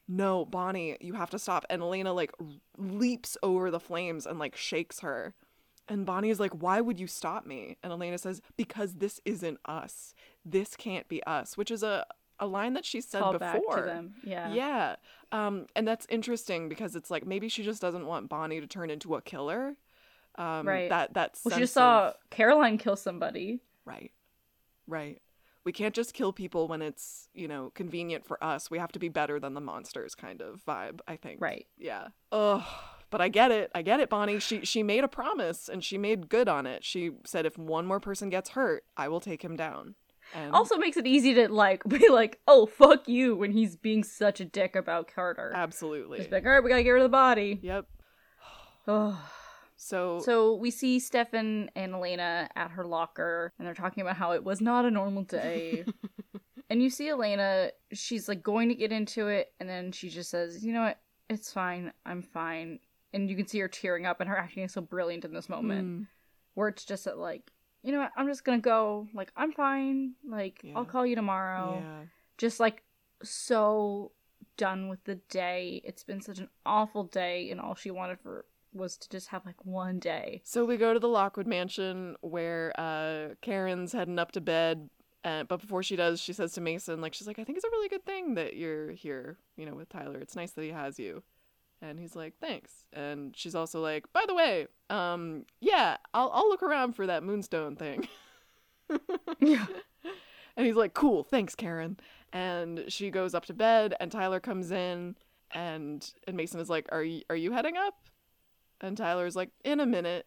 [0.08, 1.66] No, Bonnie, you have to stop.
[1.68, 2.32] And Elena like
[2.78, 5.34] leaps over the flames and like shakes her.
[5.86, 7.76] And Bonnie is like, Why would you stop me?
[7.82, 10.14] And Elena says, Because this isn't us.
[10.44, 12.06] This can't be us, which is a,
[12.40, 13.52] a line that she said Call before.
[13.52, 14.14] back to them.
[14.24, 14.52] Yeah.
[14.54, 14.96] Yeah.
[15.32, 18.90] Um, and that's interesting because it's like maybe she just doesn't want Bonnie to turn
[18.90, 19.74] into a killer.
[20.36, 20.88] Um, Right.
[20.88, 23.60] That that Well, she just saw of- Caroline kill somebody.
[23.84, 24.12] right,
[24.86, 25.20] right.
[25.68, 28.70] We can't just kill people when it's you know convenient for us.
[28.70, 31.00] We have to be better than the monsters, kind of vibe.
[31.06, 31.42] I think.
[31.42, 31.66] Right.
[31.76, 32.08] Yeah.
[32.32, 32.62] Ugh.
[33.10, 33.70] But I get it.
[33.74, 34.38] I get it, Bonnie.
[34.38, 36.86] She she made a promise and she made good on it.
[36.86, 39.94] She said if one more person gets hurt, I will take him down.
[40.34, 44.02] And Also makes it easy to like be like, oh fuck you when he's being
[44.02, 45.52] such a dick about Carter.
[45.54, 46.16] absolutely.
[46.16, 47.58] Just like, all right, we gotta get rid of the body.
[47.60, 47.84] Yep.
[49.80, 54.32] So, So we see Stefan and Elena at her locker, and they're talking about how
[54.32, 55.84] it was not a normal day.
[56.70, 60.28] And you see Elena, she's like going to get into it, and then she just
[60.28, 61.00] says, You know what?
[61.30, 61.92] It's fine.
[62.04, 62.80] I'm fine.
[63.14, 65.48] And you can see her tearing up, and her acting is so brilliant in this
[65.48, 66.06] moment, Mm.
[66.52, 67.50] where it's just that, like,
[67.82, 68.12] you know what?
[68.18, 69.08] I'm just gonna go.
[69.14, 70.12] Like, I'm fine.
[70.28, 70.74] Like, Yeah.
[70.76, 71.78] I'll call you tomorrow.
[71.82, 72.02] Yeah.
[72.36, 72.82] Just like
[73.22, 74.12] so
[74.58, 75.80] done with the day.
[75.84, 78.44] It's been such an awful day, and all she wanted for
[78.78, 80.40] was to just have like one day.
[80.44, 84.88] So we go to the Lockwood mansion where uh, Karen's heading up to bed.
[85.24, 87.64] Uh, but before she does, she says to Mason, like, she's like, I think it's
[87.64, 90.18] a really good thing that you're here, you know, with Tyler.
[90.18, 91.22] It's nice that he has you.
[91.82, 92.86] And he's like, thanks.
[92.92, 97.22] And she's also like, by the way, um, yeah, I'll, I'll look around for that
[97.22, 98.08] moonstone thing.
[99.40, 99.66] Yeah.
[100.58, 101.98] And he's like, cool, thanks, Karen.
[102.32, 105.14] And she goes up to bed, and Tyler comes in,
[105.52, 107.94] and and Mason is like, are you, are you heading up?
[108.80, 110.26] And Tyler's like, in a minute.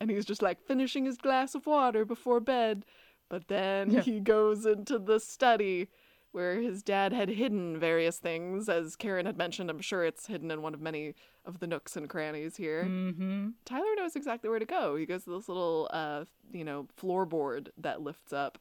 [0.00, 2.84] And he's just like finishing his glass of water before bed.
[3.28, 4.00] But then Yeah.
[4.00, 5.88] he goes into the study
[6.32, 8.68] where his dad had hidden various things.
[8.68, 11.14] As Karen had mentioned, I'm sure it's hidden in one of many
[11.44, 12.84] of the nooks and crannies here.
[12.84, 13.48] Mm-hmm.
[13.64, 14.96] Tyler knows exactly where to go.
[14.96, 18.58] He goes to this little, uh, you know, floorboard that lifts up.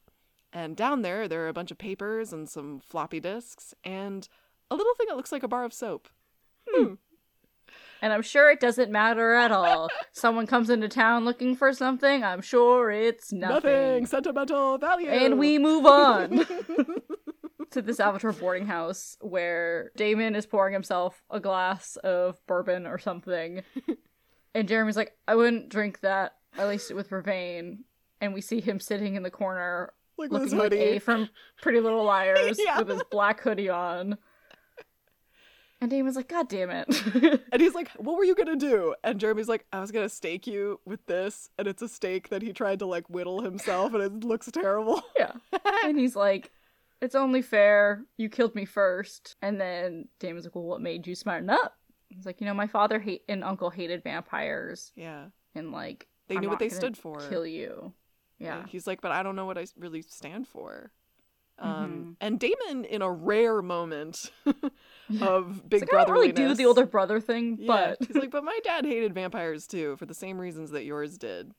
[0.52, 4.28] And down there, there are a bunch of papers and some floppy disks and
[4.72, 6.10] a little thing that looks like a bar of soap.
[8.02, 9.90] And I'm sure it doesn't matter at all.
[10.12, 13.56] Someone comes into town looking for something, I'm sure it's nothing.
[13.72, 15.10] Nothing sentimental value.
[15.10, 16.46] And we move on
[17.72, 22.98] to the Salvatore boarding house where Damon is pouring himself a glass of bourbon or
[22.98, 23.64] something.
[24.56, 27.82] And Jeremy's like, I wouldn't drink that, at least with Vervain.
[28.20, 30.74] And we see him sitting in the corner like looking like.
[30.74, 31.30] A from
[31.62, 32.80] Pretty Little Liars Yeah.
[32.80, 34.18] with his black hoodie on.
[35.82, 37.42] And Damon's like, God damn it.
[37.52, 40.46] And he's like, "What were you gonna do?" And Jeremy's like, "I was gonna stake
[40.46, 44.04] you with this." And it's a stake that he tried to like whittle himself, and
[44.04, 45.02] it looks terrible.
[45.18, 45.32] yeah.
[45.86, 46.52] And he's like,
[47.02, 48.04] It's only fair.
[48.18, 49.36] You killed me first.
[49.42, 51.76] And then Damon's like, Well, what made you smarten up?
[52.10, 54.92] He's like, You know, my father hate and uncle hated vampires.
[54.96, 57.20] yeah, And like, they I'm knew what they stood for.
[57.30, 57.94] Kill you.
[58.38, 58.66] Yeah.
[58.68, 60.92] He's like, "But I don't know what I really stand for."
[61.62, 61.84] Mm-hmm.
[61.84, 64.32] Um, and Damon, in a rare moment
[65.22, 68.44] of big like, don't really do the older brother thing, yeah, but he's like, "But
[68.52, 71.52] my dad hated vampires too, for the same reasons that yours did."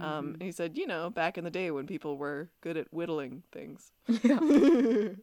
[0.00, 0.32] Um, Mm-hmm.
[0.34, 3.42] and he said, "You know, back in the day when people were good at whittling
[3.52, 4.38] things." yeah.
[4.42, 5.08] yeah.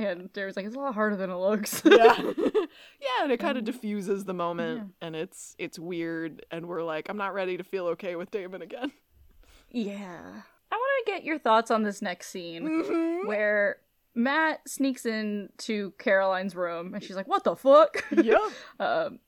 [0.00, 1.82] And Damon's like, It's a lot harder than it looks.
[1.84, 6.66] yeah, yeah, and it kind of Um, diffuses the moment, and it's it's weird, and
[6.66, 8.92] we're like, I'm not ready to feel okay with Damon again.
[9.70, 10.42] yeah.
[11.04, 12.64] To get your thoughts on this next scene.
[12.64, 13.26] Mm-hmm.
[13.28, 13.78] where
[14.14, 18.40] Matt sneaks into Caroline's room and she's like, "What the fuck?" Yep.
[18.80, 19.18] um,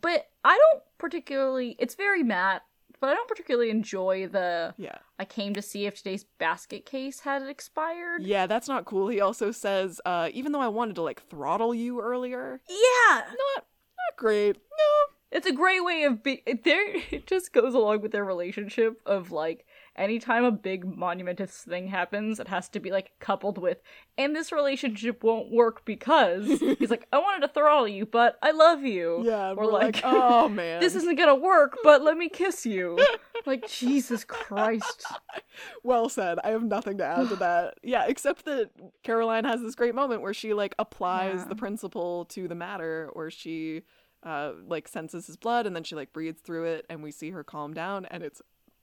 [0.00, 1.76] but I don't particularly.
[1.78, 2.62] It's very Matt,
[3.00, 4.74] but I don't particularly enjoy the.
[4.76, 4.98] Yeah.
[5.18, 8.22] I came to see if today's basket case had expired.
[8.22, 9.08] Yeah, that's not cool.
[9.08, 13.28] He also says, uh, even though I wanted to like throttle you earlier, Yeah, not
[13.56, 14.56] not great.
[14.56, 15.14] No.
[15.30, 16.40] it's a great way of being.
[16.64, 19.66] There, it just goes along with their relationship of like.
[20.00, 23.82] Anytime a big monumentous thing happens, it has to be like coupled with,
[24.18, 26.46] and this relationship won't work because
[26.78, 29.22] he's like, I wanted to throttle you, but I love you.
[29.24, 32.64] Yeah, Or we're like, like, oh man, this isn't gonna work, but let me kiss
[32.64, 32.98] you.
[33.46, 35.04] like, Jesus Christ.
[35.82, 36.38] well said.
[36.42, 37.74] I have nothing to add to that.
[37.82, 38.70] Yeah, except that
[39.02, 41.44] Caroline has this great moment where she like applies Yeah.
[41.48, 43.82] the principle to the matter, where she
[44.22, 47.30] uh like senses his blood and then she like breathes through it, and we see
[47.30, 48.40] her calm down, and it's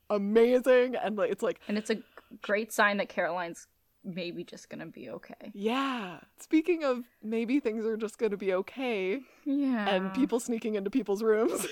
[0.10, 0.95] amazing.
[0.95, 1.97] And like it's like, And it's a
[2.41, 3.68] great sign that Caroline's
[4.03, 5.51] maybe just gonna be okay.
[5.53, 6.20] yeah.
[6.39, 9.88] Speaking of maybe things are just gonna be okay, Yeah.
[9.89, 11.68] and people sneaking into people's rooms.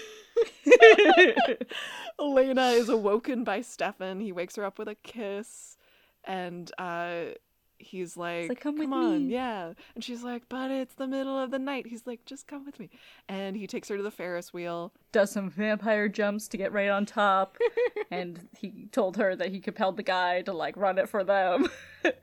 [2.19, 4.19] Elena is awoken by Stefan.
[4.19, 5.77] He wakes her up with a kiss,
[6.23, 7.25] and uh,
[7.77, 11.37] he's like, like, "Come with on, me." yeah." And she's like, "But it's the middle
[11.37, 12.89] of the night." He's like, "Just come with me,"
[13.27, 14.93] and he takes her to the Ferris wheel.
[15.11, 17.57] Does some vampire jumps to get right on top.
[18.11, 21.67] and he told her that he compelled the guy to like run it for them.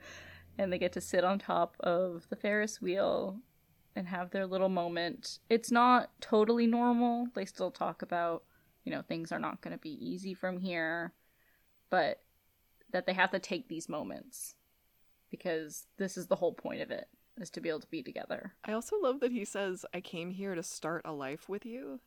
[0.59, 3.39] and they get to sit on top of the Ferris wheel
[3.95, 5.39] and have their little moment.
[5.51, 7.29] It's not totally normal.
[7.35, 8.45] They still talk about,
[8.85, 11.13] you know, things are not going to be easy from here,
[11.91, 12.21] but
[12.91, 14.55] that they have to take these moments
[15.33, 17.09] because this is the whole point of it
[17.41, 18.53] is to be able to be together.
[18.65, 21.99] I also love that he says, "I came here to start a life with you,"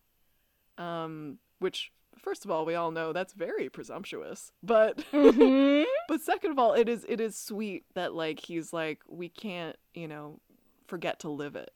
[0.77, 1.91] um, which.
[2.17, 6.87] First of all, we all know that's very presumptuous, but but second of all, it
[6.87, 10.39] is it is sweet that like he's like we can't you know
[10.87, 11.71] forget to live it.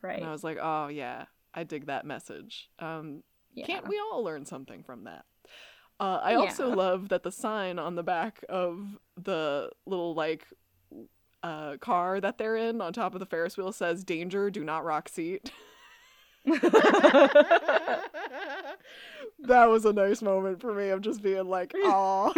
[0.00, 0.16] right.
[0.16, 2.70] And I was like, oh yeah, I dig that message.
[2.78, 3.66] Um, yeah.
[3.66, 5.26] Can't we all learn something from that?
[5.98, 10.46] Uh, I also love that the sign on the back of the little like
[11.42, 14.84] uh, car that they're in on top of the Ferris wheel says "Danger, do not
[14.84, 15.50] rock seat."
[16.44, 18.02] that
[19.68, 22.32] was a nice moment for me of just being like, "Aw."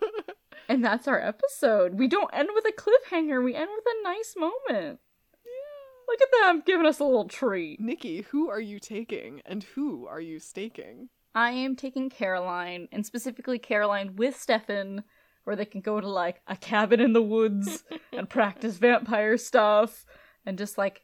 [0.68, 1.94] and that's our episode.
[1.94, 3.42] We don't end with a cliffhanger.
[3.42, 5.00] We end with a nice moment.
[5.44, 6.06] Yeah.
[6.06, 7.80] Look at them giving us a little treat.
[7.80, 11.08] Nikki, who are you taking and who are you staking?
[11.34, 15.04] I am taking Caroline, and specifically Caroline with Stefan,
[15.44, 20.04] where they can go to like a cabin in the woods and practice vampire stuff
[20.44, 21.02] and just like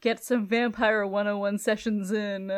[0.00, 2.50] get some vampire 101 sessions in.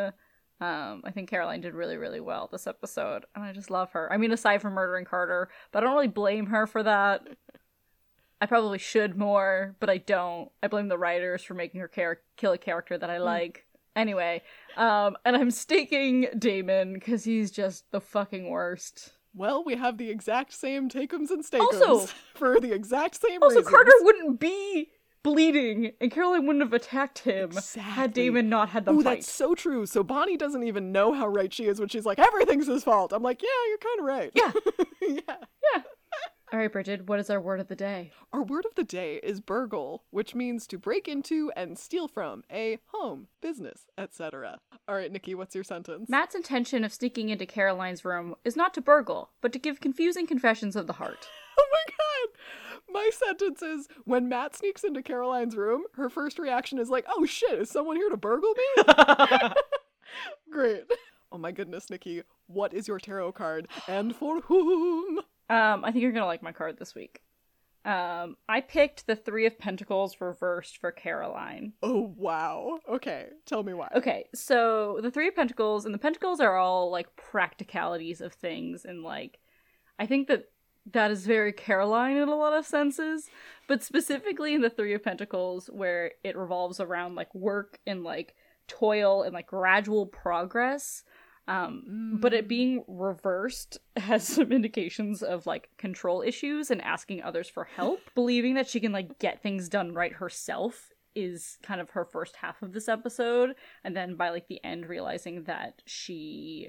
[0.60, 4.12] Um, I think Caroline did really, really well this episode, and I just love her.
[4.12, 7.26] I mean, aside from murdering Carter, but I don't really blame her for that.
[8.40, 10.50] I probably should more, but I don't.
[10.62, 13.66] I blame the writers for making her char- kill a character that I like.
[13.98, 14.42] Anyway,
[14.76, 19.12] um, and I'm staking Damon because he's just the fucking worst.
[19.34, 23.56] Well, we have the exact same takeums and stakeums Also- for the exact same Also,
[23.56, 23.74] reasons.
[23.74, 24.88] Carter wouldn't be
[25.24, 29.16] bleeding, and Caroline wouldn't have attacked him had Damon not had the Ooh, fight.
[29.16, 29.84] that's so true.
[29.84, 33.12] So Bonnie doesn't even know how right she is when she's like, everything's his fault.
[33.12, 34.30] I'm like, yeah, you're kind of right.
[34.34, 34.52] Yeah.
[35.28, 35.36] yeah.
[35.74, 35.82] Yeah.
[36.50, 38.10] All right, Brigid, what is our word of the day?
[38.32, 42.42] Our word of the day is burgle, which means to break into and steal from
[42.50, 44.58] a home, business, etc.
[44.88, 46.08] All right, Nikki, what's your sentence?
[46.08, 50.26] Matt's intention of sneaking into Caroline's room is not to burgle, but to give confusing
[50.26, 51.28] confessions of the heart.
[51.60, 52.94] Oh my god!
[52.94, 57.26] My sentence is when Matt sneaks into Caroline's room, her first reaction is like, oh
[57.26, 58.84] shit, is someone here to burgle me?
[60.52, 60.84] Great.
[61.32, 65.18] Oh my goodness, Nikki, what is your tarot card and for whom?
[65.50, 67.22] Um, I think you're gonna like my card this week.
[67.84, 71.72] Um, I picked the Three of Pentacles reversed for Caroline.
[71.82, 72.80] Oh wow.
[72.88, 73.88] Okay, tell me why.
[73.94, 78.84] Okay, so the Three of Pentacles and the Pentacles are all like practicalities of things,
[78.84, 79.38] and like
[79.98, 80.50] I think that
[80.92, 83.28] that is very Caroline in a lot of senses,
[83.68, 88.34] but specifically in the Three of Pentacles, where it revolves around like work and like
[88.66, 91.04] toil and like gradual progress.
[91.48, 97.48] Um, but it being reversed has some indications of like control issues and asking others
[97.48, 98.00] for help.
[98.14, 102.36] Believing that she can like get things done right herself is kind of her first
[102.36, 106.68] half of this episode, and then by like the end, realizing that she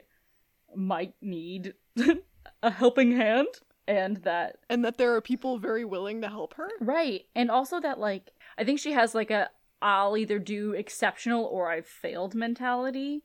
[0.76, 1.74] might need
[2.64, 3.48] a helping hand
[3.90, 6.70] and that And that there are people very willing to help her?
[6.80, 7.26] Right.
[7.36, 9.50] And also that like I think she has like a
[9.82, 13.24] I'll either do exceptional or I've failed mentality.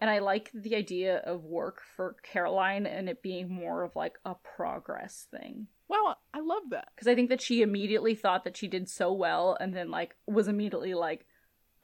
[0.00, 4.18] And I like the idea of work for Caroline and it being more of like
[4.24, 5.68] a progress thing.
[5.88, 6.88] Wow, I love that.
[6.94, 10.14] Because I think that she immediately thought that she did so well and then like
[10.26, 11.24] was immediately like,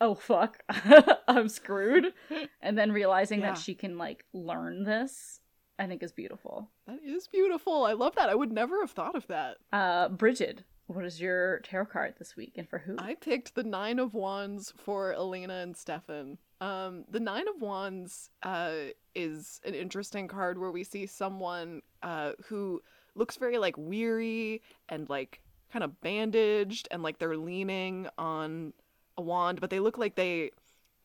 [0.01, 0.63] oh fuck,
[1.29, 2.13] I'm screwed.
[2.61, 3.53] and then realizing Yeah.
[3.53, 5.41] that she can like learn this,
[5.79, 6.71] I think is beautiful.
[6.87, 7.85] That is beautiful.
[7.85, 8.29] I love that.
[8.29, 9.57] I would never have thought of that.
[9.73, 12.97] Uh, Brigid, what is your tarot card this week and for who?
[12.99, 16.38] I picked the Nine of Wands for Elena and Stefan.
[16.61, 18.72] Um, the Nine of Wands uh,
[19.14, 22.82] is an interesting card where we see someone uh, who
[23.14, 28.72] looks very like weary and like kind of bandaged and like they're leaning on
[29.16, 30.51] a wand, but they look like they.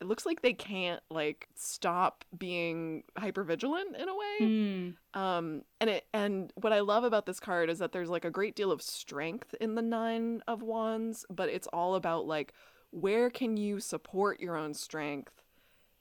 [0.00, 4.38] It looks like they can't like stop being hypervigilant in a way.
[4.38, 5.20] Hmm.
[5.20, 8.30] Um, and it and what I love about this card is that there's like a
[8.30, 12.52] great deal of strength in the nine of wands, but it's all about like
[12.90, 15.42] where can you support your own strength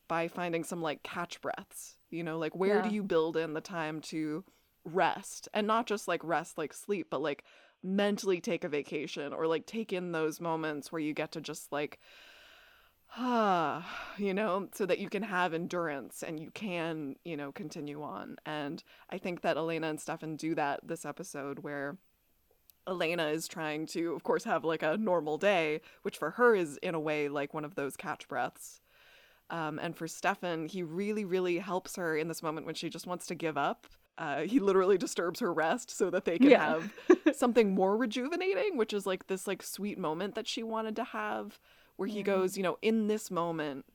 [0.08, 1.98] by finding some like catch breaths.
[2.10, 4.46] You know, like where do you build in the time to
[4.86, 7.44] rest and not just like rest like sleep, but like
[7.84, 11.72] mentally take a vacation or like take in those moments where you get to just
[11.72, 12.00] like
[13.16, 13.86] ah,
[14.18, 18.38] you know, so that you can have endurance and you can, you know, continue on.
[18.46, 21.98] And I think that Elena and Stefan do that this episode where
[22.88, 26.78] Elena is trying to, of course, have like a normal day, which for her is
[26.78, 28.82] in a way like one of those catch breaths.
[29.50, 33.08] Um, and for Stefan, he really, really helps her in this moment when she just
[33.08, 33.88] wants to give up.
[34.18, 36.66] Uh, he literally disturbs her rest so that they can Yeah.
[36.66, 36.94] have
[37.34, 41.60] something more rejuvenating, which is like this like sweet moment that she wanted to have,
[41.98, 42.24] where he Yeah.
[42.24, 43.86] goes, you know, in this moment,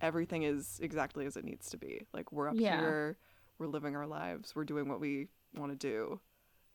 [0.00, 2.06] everything is exactly as it needs to be.
[2.12, 2.78] Like we're up Yeah.
[2.80, 3.18] here,
[3.58, 6.20] we're living our lives, we're doing what we want to do,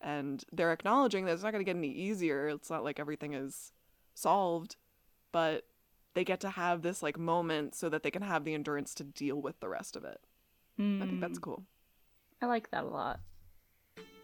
[0.00, 2.48] and they're acknowledging that it's not going to get any easier.
[2.48, 3.72] It's not like everything is
[4.14, 4.76] solved,
[5.32, 5.66] but
[6.14, 9.04] they get to have this like moment so that they can have the endurance to
[9.04, 10.20] deal with the rest of it.
[10.78, 11.42] I think that's Hmm.
[11.44, 11.64] cool.
[12.42, 13.20] I like that a lot.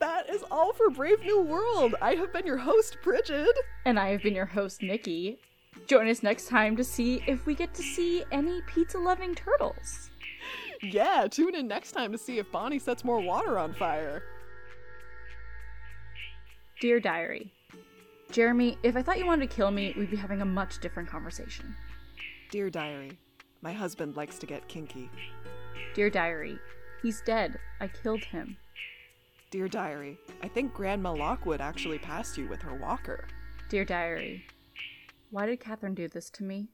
[0.01, 1.95] That is all for Brave New World.
[2.03, 3.49] I have been your host, Brigid.
[3.85, 5.41] And I have been your host, Nikki.
[5.87, 10.11] Join us next time to see if we get to see any pizza loving turtles.
[10.83, 14.23] Yeah, tune in next time to see if Bonnie sets more water on fire.
[16.81, 17.53] Dear Diary,
[18.31, 21.09] Jeremy, if I thought you wanted to kill me, we'd be having a much different
[21.09, 21.75] conversation.
[22.51, 23.19] Dear Diary,
[23.61, 25.11] my husband likes to get kinky.
[25.95, 26.59] Dear Diary,
[27.03, 27.59] he's dead.
[27.81, 28.57] I killed him.
[29.51, 33.27] Dear Diary, I think Grandma Lockwood actually passed you with her walker.
[33.69, 34.45] Dear Diary,
[35.31, 36.71] why did Katherine do this to me?